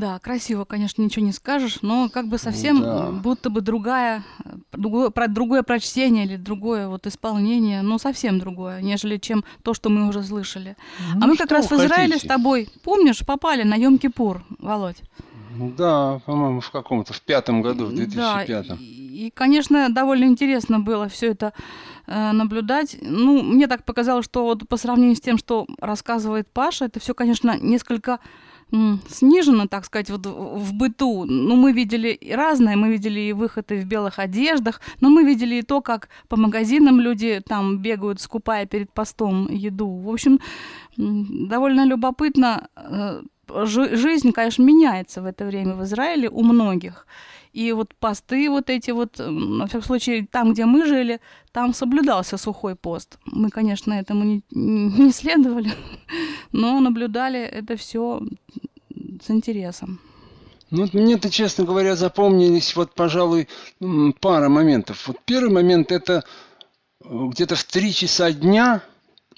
Да, 0.00 0.18
красиво, 0.18 0.64
конечно, 0.64 1.02
ничего 1.02 1.26
не 1.26 1.32
скажешь, 1.32 1.82
но 1.82 2.08
как 2.08 2.26
бы 2.26 2.38
совсем 2.38 2.80
да. 2.80 3.10
будто 3.10 3.50
бы 3.50 3.60
другая, 3.60 4.24
э, 4.42 4.53
другое, 4.77 5.09
про, 5.09 5.27
другое 5.27 5.63
прочтение 5.63 6.25
или 6.25 6.35
другое 6.35 6.87
вот 6.87 7.07
исполнение, 7.07 7.81
ну 7.81 7.97
совсем 7.97 8.39
другое, 8.39 8.81
нежели 8.81 9.17
чем 9.17 9.43
то, 9.63 9.73
что 9.73 9.89
мы 9.89 10.07
уже 10.07 10.23
слышали. 10.23 10.75
а 11.13 11.17
Ну, 11.17 11.27
мы 11.27 11.37
как 11.37 11.51
раз 11.51 11.69
в 11.69 11.73
Израиле 11.73 12.13
хотите? 12.13 12.27
с 12.27 12.29
тобой, 12.29 12.69
помнишь, 12.83 13.25
попали 13.25 13.63
на 13.63 13.77
Йом-Кипур, 13.77 14.41
Володь? 14.59 15.01
Ну 15.57 15.73
Да, 15.77 16.19
по-моему, 16.25 16.59
в 16.59 16.69
каком-то, 16.69 17.13
в 17.13 17.21
пятом 17.21 17.61
году, 17.61 17.85
в 17.85 17.93
2005. 17.95 18.67
Да, 18.67 18.75
и, 18.79 19.27
и, 19.27 19.31
конечно, 19.31 19.89
довольно 19.89 20.25
интересно 20.25 20.79
было 20.79 21.07
все 21.07 21.27
это 21.27 21.53
э, 22.07 22.31
наблюдать. 22.31 22.97
Ну, 23.01 23.41
мне 23.41 23.67
так 23.67 23.85
показалось, 23.85 24.25
что 24.25 24.43
вот 24.43 24.67
по 24.67 24.77
сравнению 24.77 25.15
с 25.15 25.21
тем, 25.21 25.37
что 25.37 25.65
рассказывает 25.79 26.47
Паша, 26.51 26.85
это 26.85 26.99
все, 26.99 27.13
конечно, 27.13 27.57
несколько 27.59 28.19
м, 28.71 28.99
снижено, 29.07 29.67
так 29.67 29.85
сказать, 29.85 30.09
вот 30.09 30.25
в 30.25 30.73
быту. 30.73 31.25
Ну, 31.25 31.55
мы 31.55 31.71
видели 31.71 32.19
разное, 32.31 32.75
мы 32.75 32.89
видели 32.91 33.19
и 33.19 33.33
выходы 33.33 33.77
в 33.77 33.85
белых 33.85 34.19
одеждах, 34.19 34.81
но 35.01 35.09
мы 35.09 35.23
видели 35.23 35.55
и 35.55 35.61
то, 35.61 35.81
как 35.81 36.09
по 36.27 36.37
магазинам 36.37 36.99
люди 36.99 37.41
там 37.47 37.77
бегают, 37.79 38.21
скупая 38.21 38.65
перед 38.65 38.91
постом 38.91 39.47
еду. 39.49 39.87
В 39.87 40.09
общем, 40.09 40.39
довольно 40.97 41.85
любопытно. 41.85 42.67
Жи- 43.49 43.95
Жизнь, 43.95 44.31
конечно, 44.31 44.63
меняется 44.63 45.21
в 45.21 45.25
это 45.25 45.45
время 45.45 45.75
в 45.75 45.83
Израиле 45.83 46.29
у 46.29 46.43
многих. 46.43 47.07
И 47.53 47.71
вот 47.71 47.95
посты 47.95 48.49
вот 48.49 48.69
эти 48.69 48.91
вот, 48.91 49.17
во 49.17 49.67
всяком 49.67 49.83
случае, 49.83 50.27
там, 50.29 50.51
где 50.51 50.65
мы 50.65 50.85
жили, 50.85 51.21
там 51.53 51.73
соблюдался 51.73 52.37
сухой 52.37 52.75
пост. 52.75 53.17
Мы, 53.25 53.49
конечно, 53.49 53.93
этому 53.93 54.23
не, 54.25 54.41
не 54.51 55.11
следовали, 55.11 55.71
но 56.51 56.79
наблюдали 56.79 57.39
это 57.39 57.77
все 57.77 58.21
с 59.25 59.31
интересом. 59.31 59.99
Ну, 60.71 60.87
мне-то, 60.91 61.29
честно 61.29 61.63
говоря, 61.63 61.95
запомнились 61.95 62.75
вот, 62.75 62.93
пожалуй, 62.93 63.47
пара 64.19 64.49
моментов. 64.49 65.07
Вот 65.07 65.17
первый 65.25 65.53
момент 65.53 65.91
это 65.91 66.23
э, 67.03 67.07
где-то 67.07 67.55
в 67.55 67.63
три 67.63 67.93
часа 67.93 68.31
дня, 68.31 68.83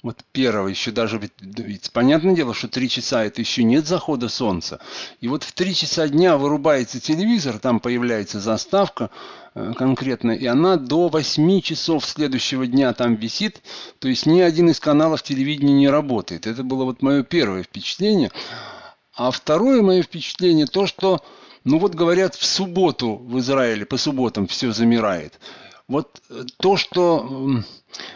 вот 0.02 0.18
первого 0.30 0.68
еще 0.68 0.92
даже, 0.92 1.20
ведь, 1.40 1.90
понятное 1.92 2.36
дело, 2.36 2.54
что 2.54 2.68
три 2.68 2.88
часа 2.88 3.24
это 3.24 3.40
еще 3.40 3.64
нет 3.64 3.86
захода 3.86 4.28
солнца. 4.28 4.80
И 5.20 5.26
вот 5.26 5.42
в 5.42 5.52
три 5.52 5.74
часа 5.74 6.06
дня 6.08 6.36
вырубается 6.36 7.00
телевизор, 7.00 7.58
там 7.58 7.80
появляется 7.80 8.38
заставка 8.38 9.10
э, 9.54 9.72
конкретно, 9.76 10.30
и 10.30 10.46
она 10.46 10.76
до 10.76 11.08
8 11.08 11.60
часов 11.62 12.04
следующего 12.04 12.66
дня 12.68 12.92
там 12.92 13.16
висит, 13.16 13.60
то 13.98 14.06
есть 14.06 14.24
ни 14.26 14.40
один 14.40 14.70
из 14.70 14.78
каналов 14.78 15.24
телевидения 15.24 15.74
не 15.74 15.88
работает. 15.88 16.46
Это 16.46 16.62
было 16.62 16.84
вот 16.84 17.02
мое 17.02 17.24
первое 17.24 17.64
впечатление. 17.64 18.30
А 19.14 19.32
второе 19.32 19.82
мое 19.82 20.02
впечатление 20.02 20.66
то, 20.66 20.86
что, 20.86 21.24
ну 21.64 21.80
вот 21.80 21.96
говорят, 21.96 22.36
в 22.36 22.46
субботу 22.46 23.16
в 23.16 23.36
Израиле, 23.40 23.84
по 23.84 23.96
субботам 23.96 24.46
все 24.46 24.70
замирает. 24.70 25.40
Вот 25.88 26.20
э, 26.28 26.44
то, 26.58 26.76
что 26.76 27.62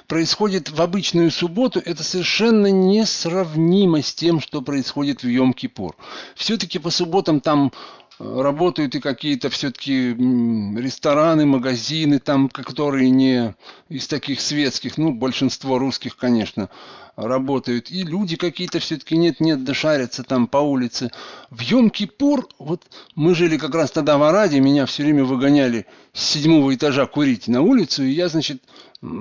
происходит 0.06 0.70
в 0.70 0.80
обычную 0.82 1.30
субботу, 1.30 1.80
это 1.82 2.04
совершенно 2.04 2.70
несравнимо 2.70 4.02
с 4.02 4.14
тем, 4.14 4.40
что 4.40 4.60
происходит 4.60 5.22
в 5.22 5.26
Йом-Кипур. 5.26 5.94
Все-таки 6.36 6.78
по 6.78 6.90
субботам 6.90 7.40
там 7.40 7.72
работают 8.18 8.94
и 8.94 9.00
какие-то 9.00 9.50
все-таки 9.50 10.10
рестораны, 10.10 11.46
магазины, 11.46 12.18
там, 12.18 12.48
которые 12.48 13.10
не 13.10 13.54
из 13.88 14.06
таких 14.06 14.40
светских, 14.40 14.98
ну, 14.98 15.12
большинство 15.12 15.78
русских, 15.78 16.16
конечно, 16.16 16.68
работают. 17.16 17.90
И 17.90 18.02
люди 18.04 18.36
какие-то 18.36 18.78
все-таки 18.78 19.16
нет-нет, 19.16 19.64
да 19.64 19.74
шарятся 19.74 20.22
там 20.22 20.46
по 20.46 20.58
улице. 20.58 21.10
В 21.50 21.60
Йом-Кипур, 21.60 22.48
вот 22.58 22.82
мы 23.14 23.34
жили 23.34 23.56
как 23.56 23.74
раз 23.74 23.90
тогда 23.90 24.18
в 24.18 24.22
Араде, 24.22 24.60
меня 24.60 24.86
все 24.86 25.02
время 25.02 25.24
выгоняли 25.24 25.86
с 26.12 26.24
седьмого 26.24 26.74
этажа 26.74 27.06
курить 27.06 27.48
на 27.48 27.62
улицу, 27.62 28.04
и 28.04 28.10
я, 28.10 28.28
значит, 28.28 28.62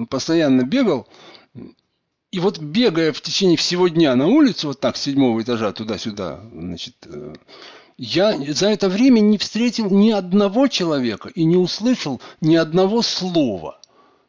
постоянно 0.09 0.63
бегал. 0.63 1.07
И 2.31 2.39
вот 2.39 2.59
бегая 2.59 3.11
в 3.11 3.21
течение 3.21 3.57
всего 3.57 3.89
дня 3.89 4.15
на 4.15 4.27
улицу, 4.27 4.67
вот 4.67 4.79
так, 4.79 4.95
с 4.95 5.01
седьмого 5.01 5.41
этажа 5.41 5.73
туда-сюда, 5.73 6.39
значит, 6.53 6.95
э, 7.05 7.33
я 8.03 8.35
за 8.51 8.69
это 8.69 8.89
время 8.89 9.19
не 9.19 9.37
встретил 9.37 9.87
ни 9.91 10.09
одного 10.09 10.67
человека 10.67 11.29
и 11.29 11.43
не 11.43 11.55
услышал 11.55 12.19
ни 12.41 12.55
одного 12.55 13.03
слова 13.03 13.79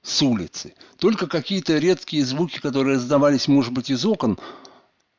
с 0.02 0.20
улицы. 0.20 0.74
Только 0.98 1.26
какие-то 1.26 1.78
редкие 1.78 2.22
звуки, 2.26 2.60
которые 2.60 2.96
раздавались, 2.96 3.48
может 3.48 3.72
быть, 3.72 3.88
из 3.88 4.04
окон. 4.04 4.38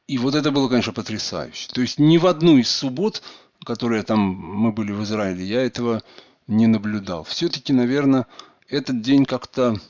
И 0.08 0.20
вот 0.20 0.36
это 0.36 0.52
было, 0.52 0.70
конечно, 0.70 0.94
потрясающе. 0.94 1.70
То 1.74 1.82
есть 1.82 1.98
ни 1.98 2.20
в 2.20 2.28
одну 2.28 2.60
из 2.60 2.70
суббот, 2.70 3.24
которые 3.66 4.04
там 4.04 4.20
мы 4.20 4.72
были 4.72 4.92
в 4.92 5.02
Израиле, 5.02 5.44
я 5.44 5.64
этого 5.64 6.04
не 6.46 6.68
наблюдал. 6.68 7.24
Все-таки, 7.24 7.74
наверное, 7.74 8.28
этот 8.70 9.02
день 9.02 9.26
как-то 9.26 9.82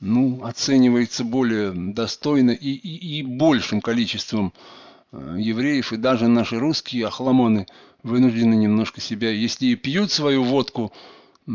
ну, 0.00 0.42
оценивается 0.42 1.22
более 1.24 1.72
достойно 1.72 2.52
и, 2.52 2.70
и, 2.70 3.18
и 3.18 3.22
большим 3.22 3.82
количеством 3.82 4.54
евреев, 5.12 5.92
и 5.92 5.96
даже 5.96 6.28
наши 6.28 6.58
русские 6.58 7.06
охламоны 7.06 7.66
вынуждены 8.02 8.54
немножко 8.54 9.00
себя, 9.00 9.30
если 9.30 9.66
и 9.66 9.76
пьют 9.76 10.10
свою 10.10 10.44
водку 10.44 10.92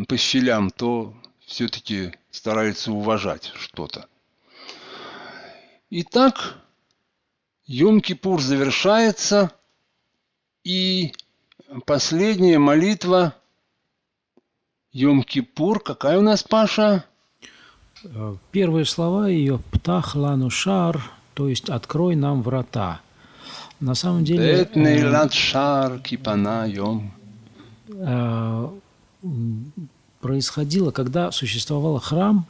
по 0.08 0.18
щелям, 0.18 0.70
то 0.72 1.14
все-таки 1.45 2.14
стараются 2.32 2.91
уважать 2.91 3.51
что-то. 3.56 4.08
Итак, 5.89 6.58
Йом-Кипур 7.68 8.39
завершается, 8.39 9.51
и 10.64 11.14
последняя 11.86 12.60
молитва 12.60 13.36
Йом-Кипур, 14.93 15.80
какая 15.80 16.18
у 16.20 16.22
нас, 16.22 16.43
Паша? 16.43 17.06
Э, 18.03 18.36
первые 18.51 18.86
слова 18.86 19.28
ее 19.28 19.60
«Птах 19.72 20.16
лану 20.16 20.49
шар», 20.49 21.12
то 21.34 21.47
есть 21.47 21.70
«Открой 21.70 22.16
нам 22.16 22.41
врата». 22.41 23.01
На 23.80 23.95
самом 23.95 24.23
деле... 24.23 24.43
Э. 27.89 28.69
Э, 29.23 29.30
происходило, 30.21 30.91
когда 30.91 31.32
существовал 31.32 31.99
храм, 31.99 32.45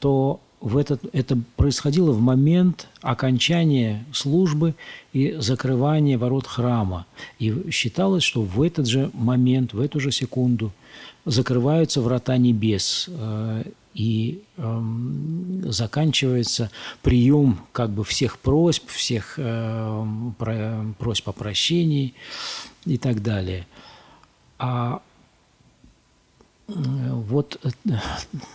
то 0.00 0.40
в 0.60 0.76
этот, 0.78 1.02
это 1.12 1.38
происходило 1.56 2.10
в 2.12 2.20
момент 2.20 2.88
окончания 3.02 4.04
службы 4.12 4.74
и 5.12 5.36
закрывания 5.38 6.18
ворот 6.18 6.46
храма. 6.46 7.06
И 7.38 7.70
считалось, 7.70 8.24
что 8.24 8.42
в 8.42 8.62
этот 8.62 8.86
же 8.86 9.10
момент, 9.12 9.74
в 9.74 9.80
эту 9.80 10.00
же 10.00 10.10
секунду 10.10 10.72
закрываются 11.26 12.00
врата 12.00 12.36
небес 12.38 13.08
и 13.94 14.42
э, 14.56 14.82
заканчивается 15.64 16.70
прием 17.02 17.60
как 17.72 17.90
бы 17.90 18.04
всех 18.04 18.38
просьб, 18.38 18.88
всех 18.88 19.34
э, 19.38 20.06
про, 20.36 20.84
просьб 20.98 21.28
о 21.28 21.32
прощении 21.32 22.14
и 22.84 22.98
так 22.98 23.22
далее. 23.22 23.66
А 24.58 25.00
э, 26.68 26.72
вот 26.74 27.60
э, 27.62 27.92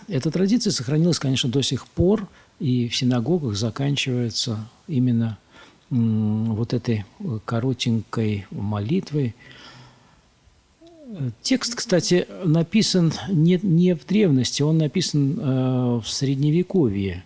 эта 0.08 0.30
традиция 0.30 0.72
сохранилась, 0.72 1.18
конечно, 1.18 1.50
до 1.50 1.62
сих 1.62 1.86
пор, 1.88 2.28
и 2.58 2.88
в 2.88 2.94
синагогах 2.94 3.56
заканчивается 3.56 4.68
именно 4.86 5.38
вот 5.88 6.72
этой 6.72 7.04
коротенькой 7.46 8.46
молитвой– 8.50 9.34
Текст, 11.42 11.74
кстати, 11.74 12.26
написан 12.44 13.12
не, 13.28 13.58
не 13.62 13.94
в 13.94 14.06
древности, 14.06 14.62
он 14.62 14.78
написан 14.78 15.38
э, 15.38 16.00
в 16.00 16.04
средневековье. 16.06 17.24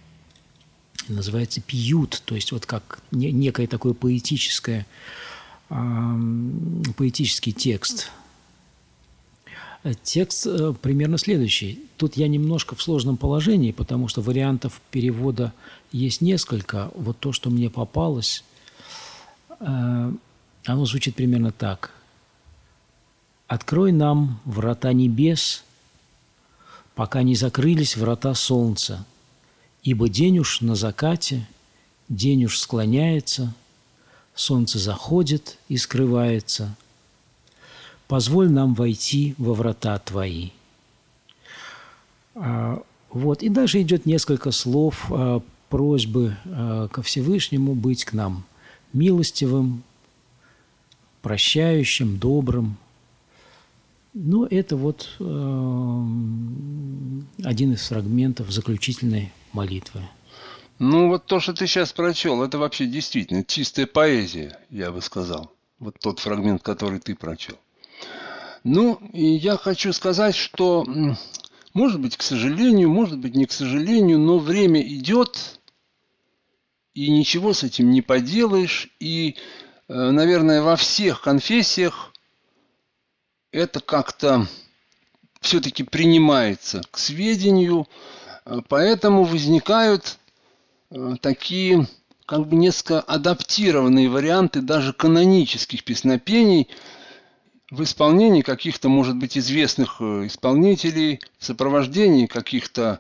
Называется 1.09 1.61
пьют, 1.61 2.23
то 2.25 2.35
есть 2.35 2.53
вот 2.53 2.65
как 2.65 3.01
не, 3.11 3.31
некое 3.31 3.67
такое 3.67 3.93
поэтическое, 3.93 4.87
э, 5.69 5.75
поэтический 6.97 7.53
текст. 7.53 8.11
Текст 10.03 10.47
э, 10.47 10.73
примерно 10.81 11.19
следующий. 11.19 11.85
Тут 11.99 12.17
я 12.17 12.27
немножко 12.27 12.75
в 12.75 12.83
сложном 12.83 13.19
положении, 13.19 13.73
потому 13.73 14.09
что 14.09 14.23
вариантов 14.23 14.81
перевода 14.93 15.53
есть 15.93 16.23
несколько. 16.23 16.91
Вот 16.95 17.19
то, 17.19 17.33
что 17.33 17.51
мне 17.51 17.69
попалось, 17.69 18.45
э, 19.61 20.13
оно 20.65 20.87
звучит 20.87 21.17
примерно 21.17 21.53
так– 21.53 21.91
Открой 23.47 23.93
нам 23.93 24.41
врата 24.45 24.93
небес, 24.93 25.65
пока 26.95 27.23
не 27.23 27.35
закрылись 27.35 27.97
врата 27.97 28.35
солнца, 28.35 29.05
ибо 29.83 30.09
день 30.09 30.39
уж 30.39 30.63
на 30.63 30.75
закате, 30.75 31.47
день 32.09 32.47
уж 32.47 32.59
склоняется, 32.59 33.55
солнце 34.35 34.79
заходит 34.79 35.59
и 35.69 35.77
скрывается. 35.77 36.75
Позволь 38.09 38.51
нам 38.51 38.75
войти 38.75 39.35
во 39.39 39.55
врата 39.55 39.99
Твои. 39.99 40.51
А, 42.35 42.83
вот, 43.11 43.43
и 43.43 43.49
дальше 43.49 43.83
идет 43.83 44.07
несколько 44.07 44.51
слов 44.53 45.07
а, 45.11 45.43
просьбы 45.69 46.37
а, 46.47 46.89
ко 46.89 47.03
Всевышнему 47.03 47.75
быть 47.75 48.05
к 48.05 48.13
нам 48.13 48.45
милостивым, 48.93 49.83
прощающим, 51.21 52.19
добрым, 52.19 52.77
ну, 54.15 54.47
это 54.47 54.77
вот 54.77 55.09
э, 55.19 55.25
один 57.43 57.73
из 57.73 57.89
фрагментов 57.89 58.51
заключительной 58.51 59.33
молитвы. 59.53 60.03
Ну, 60.79 61.09
вот 61.09 61.27
то, 61.27 61.41
что 61.41 61.53
ты 61.53 61.67
сейчас 61.67 61.93
прочел, 61.93 62.43
это 62.43 62.59
вообще 62.59 62.87
действительно 62.87 63.45
чистая 63.45 63.87
поэзия, 63.87 64.59
я 64.71 64.93
бы 64.93 65.03
сказал. 65.03 65.53
Вот 65.81 65.97
тот 66.01 66.21
фрагмент, 66.21 66.63
который 66.63 67.01
ты 67.01 67.17
прочел. 67.17 67.57
Ну, 68.63 69.01
и 69.13 69.27
я 69.27 69.57
хочу 69.57 69.93
сказать, 69.93 70.37
что, 70.37 70.87
может 71.75 72.01
быть, 72.01 72.17
к 72.17 72.23
сожалению, 72.23 72.91
может 72.91 73.19
быть, 73.19 73.35
не 73.35 73.47
к 73.47 73.53
сожалению, 73.53 74.21
но 74.21 74.39
время 74.39 74.81
идет, 74.81 75.61
и 76.95 77.11
ничего 77.11 77.53
с 77.53 77.65
этим 77.65 77.91
не 77.91 78.01
поделаешь. 78.01 78.89
И, 79.01 79.37
э, 79.89 80.11
наверное, 80.11 80.63
во 80.63 80.77
всех 80.77 81.21
конфессиях 81.21 82.14
это 83.55 83.81
как-то 83.81 84.49
все-таки 85.41 85.85
принимается 85.85 86.83
к 86.91 86.99
сведению, 86.99 87.87
э, 88.45 88.59
поэтому 88.69 89.25
возникают 89.25 90.19
э, 90.91 91.15
такие 91.21 91.87
как 92.27 92.49
бы 92.49 92.57
несколько 92.57 93.01
адаптированные 93.01 94.09
варианты 94.09 94.61
даже 94.61 94.93
канонических 94.93 95.85
песнопений 95.85 96.69
в 97.71 97.83
исполнении 97.83 98.43
каких-то, 98.43 98.89
может 98.89 99.17
быть, 99.17 99.39
известных 99.39 100.01
э, 100.01 100.27
исполнителей, 100.27 101.21
в 101.39 101.45
сопровождении 101.45 102.27
каких-то, 102.27 102.99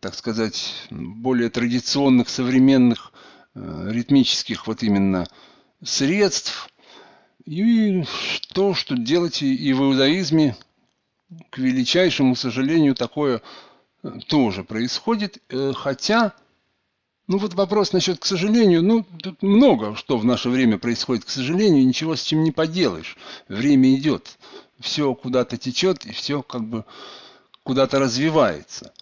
так 0.00 0.14
сказать, 0.14 0.72
более 0.90 1.50
традиционных, 1.50 2.30
современных 2.30 3.12
ритмических 3.54 4.66
вот 4.66 4.82
именно 4.82 5.26
средств– 5.82 6.70
и 7.46 8.04
то, 8.52 8.74
что 8.74 8.96
делать 8.96 9.42
и 9.42 9.72
в 9.72 9.82
иудаизме, 9.82 10.56
к 11.50 11.58
величайшему 11.58 12.36
сожалению, 12.36 12.94
такое 12.94 13.42
э, 14.02 14.10
тоже 14.28 14.64
происходит. 14.64 15.38
Э, 15.48 15.72
хотя, 15.74 16.32
ну 17.26 17.38
вот 17.38 17.54
вопрос 17.54 17.92
насчет 17.92 18.18
к 18.18 18.24
сожалению, 18.24 18.82
ну 18.82 19.04
тут 19.22 19.42
много 19.42 19.94
что 19.96 20.16
в 20.16 20.24
наше 20.24 20.48
время 20.48 20.78
происходит, 20.78 21.24
к 21.24 21.30
сожалению, 21.30 21.86
ничего 21.86 22.16
с 22.16 22.22
чем 22.22 22.44
не 22.44 22.52
поделаешь. 22.52 23.16
Время 23.48 23.94
идет, 23.94 24.38
все 24.80 25.14
куда-то 25.14 25.56
течет 25.56 26.06
и 26.06 26.12
все 26.12 26.42
как 26.42 26.64
бы 26.64 26.84
куда-то 27.62 27.98
развивается. 27.98 28.92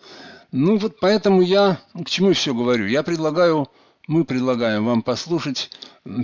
Ну 0.51 0.79
вот 0.79 0.99
поэтому 1.01 1.43
я 1.43 1.81
к 1.95 2.09
чему 2.09 2.33
все 2.33 2.55
говорю. 2.55 2.87
Я 2.87 3.03
предлагаю, 3.03 3.69
мы 4.07 4.25
предлагаем 4.25 4.85
вам 4.85 5.03
послушать 5.03 5.71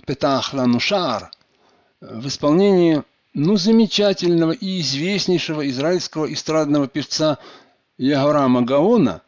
Петах 0.04 0.52
Ланушар– 0.52 1.30
в 2.00 2.26
исполнении 2.28 3.02
ну, 3.34 3.56
замечательного 3.56 4.52
и 4.52 4.80
известнейшего 4.80 5.68
израильского 5.68 6.32
эстрадного 6.32 6.88
певца 6.88 7.38
Ягорама 7.96 8.62
Гаона, 8.62 9.22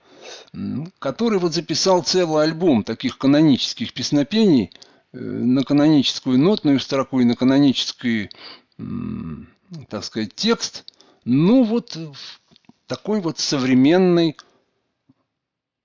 который 0.99 1.39
вот 1.39 1.53
записал 1.55 2.03
целый 2.03 2.45
альбом 2.45 2.85
таких 2.85 3.19
канонических 3.19 3.93
песнопений 3.93 4.71
э, 5.13 5.19
на 5.19 5.65
каноническую 5.65 6.39
нотную 6.39 6.81
строку 6.81 7.21
и 7.21 7.25
на 7.25 7.35
канонический, 7.35 8.31
так 9.89 10.05
сказать, 10.05 10.35
текст, 10.35 10.85
ну 11.25 11.65
вот 11.65 11.97
такой 12.87 13.21
вот 13.21 13.39
современной 13.39 14.37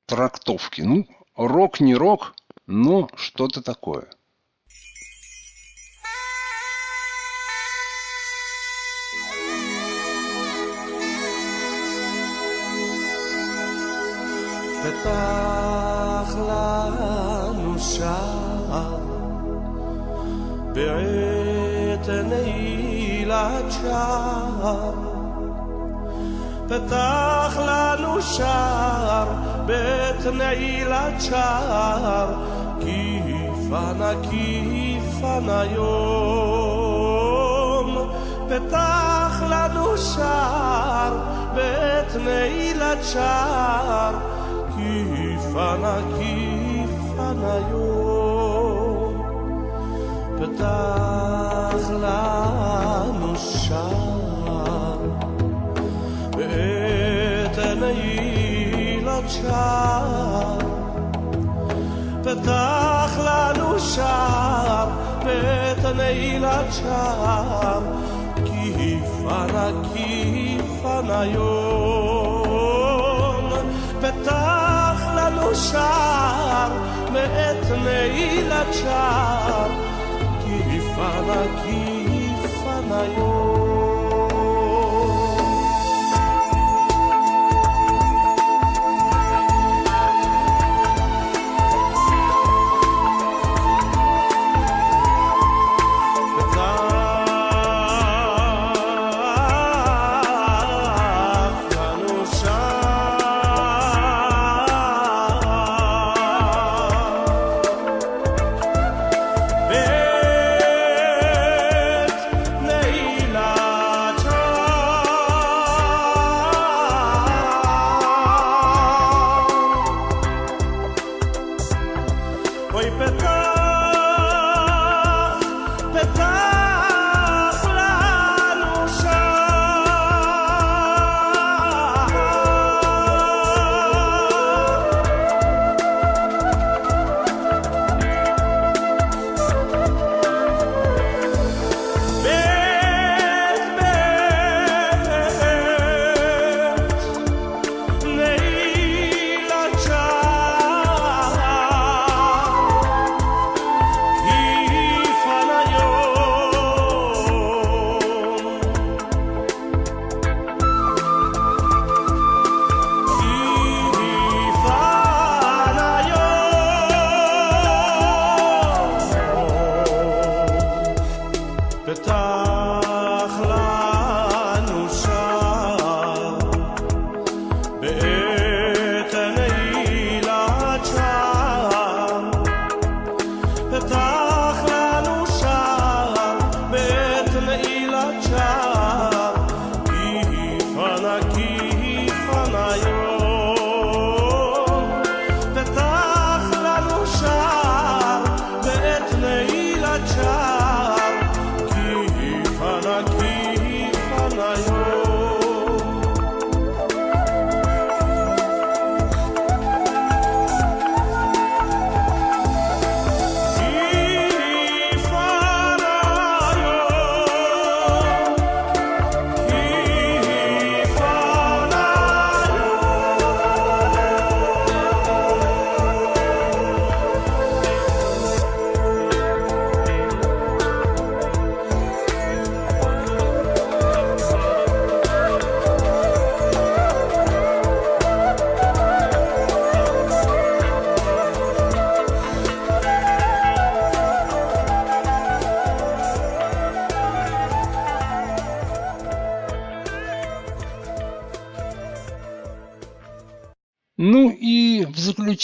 трактовки. 0.06 0.82
Ну, 0.82 1.08
рок 1.36 1.80
не 1.80 1.96
рок, 1.96 2.36
но 2.68 3.10
что-то 3.16 3.62
такое. 3.62 4.08
פתח 14.86 16.36
לנו 16.36 17.80
שער 17.80 18.98
בעת 20.74 22.10
נעילת 22.10 23.72
שער 23.82 24.94
פתח 26.68 27.58
לנו 27.68 28.22
שער 28.22 29.28
בעת 29.66 30.26
נעילת 30.34 31.22
שער 31.22 32.34
כיפנה 32.80 34.12
כיפנה 34.30 35.64
יום, 35.66 36.96
פתח 38.50 39.44
לנו 39.50 39.98
שער, 39.98 41.18
ואת 41.56 42.16
נעילת 42.16 43.04
שער, 43.04 44.14
φανακή 45.56 46.88
φαναγιό 47.16 47.90
πετάχλανουσα 50.40 51.06
έτενεήλατσα 57.46 58.04
πετάχλανουσα 62.24 64.14
πέτενεήλατσα 65.24 67.02
κι 68.44 69.02
φανακή 69.24 70.16
φαναγιό 70.82 72.25
שר, 75.56 76.70
מאת 77.12 77.72
נעילת 77.84 78.74
שער, 78.74 79.70
כי 80.44 80.76
יפנה, 80.76 81.44
כי 81.64 82.06
יפנה 82.44 83.04
יום. 83.18 83.55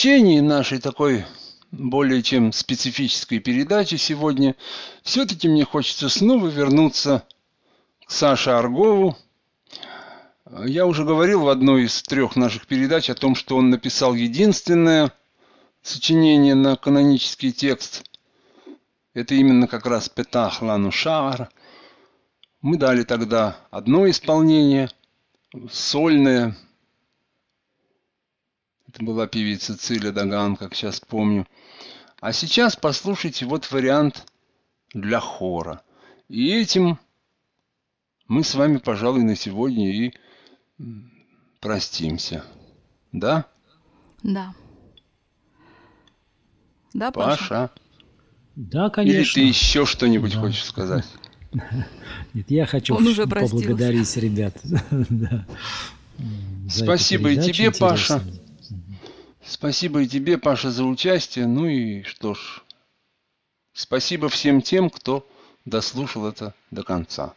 Заключении 0.01 0.39
нашей 0.39 0.79
такой 0.79 1.25
более 1.71 2.23
чем 2.23 2.51
специфической 2.53 3.37
передачи 3.37 3.97
сегодня, 3.97 4.55
все-таки 5.03 5.47
мне 5.47 5.63
хочется 5.63 6.09
снова 6.09 6.47
вернуться 6.47 7.23
к 8.07 8.09
Саше 8.09 8.49
Аргову. 8.49 9.15
Я 10.65 10.87
уже 10.87 11.05
говорил 11.05 11.41
в 11.41 11.49
одной 11.49 11.83
из 11.83 12.01
трех 12.01 12.35
наших 12.35 12.65
передач 12.65 13.11
о 13.11 13.15
том, 13.15 13.35
что 13.35 13.57
он 13.57 13.69
написал 13.69 14.15
единственное 14.15 15.13
сочинение 15.83 16.55
на 16.55 16.77
канонический 16.77 17.51
текст. 17.51 18.03
Это 19.13 19.35
именно 19.35 19.67
как 19.67 19.85
раз 19.85 20.09
Петах 20.09 20.63
Лану 20.63 20.91
Шаар. 20.91 21.51
Мы 22.61 22.77
дали 22.77 23.03
тогда 23.03 23.55
одно 23.69 24.09
исполнение, 24.09 24.89
сольное, 25.71 26.57
это 28.93 29.05
была 29.05 29.25
певица 29.25 29.77
Циля 29.77 30.11
Даган, 30.11 30.57
как 30.57 30.75
сейчас 30.75 30.99
помню. 30.99 31.47
А 32.19 32.33
сейчас 32.33 32.75
послушайте 32.75 33.45
вот 33.45 33.71
вариант 33.71 34.25
для 34.93 35.21
хора. 35.21 35.81
И 36.27 36.51
этим 36.53 36.99
мы 38.27 38.43
с 38.43 38.53
вами, 38.53 38.77
пожалуй, 38.77 39.23
на 39.23 39.35
сегодня 39.35 39.89
и 39.91 40.13
простимся. 41.61 42.43
Да, 43.13 43.45
Да. 44.23 44.53
Да, 46.93 47.11
Паша? 47.11 47.39
Паша? 47.39 47.71
Да, 48.57 48.85
Или 48.87 48.91
конечно. 48.91 49.33
ты 49.35 49.47
еще 49.47 49.85
что-нибудь 49.85 50.33
Да. 50.33 50.41
хочешь 50.41 50.65
сказать? 50.65 51.05
Нет, 52.33 52.51
я 52.51 52.65
хочу 52.65 52.95
Он 52.95 53.07
уже 53.07 53.25
поблагодарить 53.25 54.17
ребят. 54.17 54.57
Да. 55.09 55.45
Спасибо 56.69 57.31
и 57.31 57.37
тебе, 57.37 57.71
Паша. 57.71 58.15
интересную. 58.15 58.40
Спасибо 59.51 60.01
и 60.01 60.07
тебе, 60.07 60.37
Паша, 60.37 60.71
за 60.71 60.85
участие. 60.85 61.45
Ну 61.45 61.65
и 61.65 62.03
что 62.03 62.35
ж, 62.35 62.61
спасибо 63.73 64.29
всем 64.29 64.61
тем, 64.61 64.89
кто 64.89 65.29
дослушал 65.65 66.25
это 66.25 66.55
до 66.71 66.83
конца. 66.83 67.33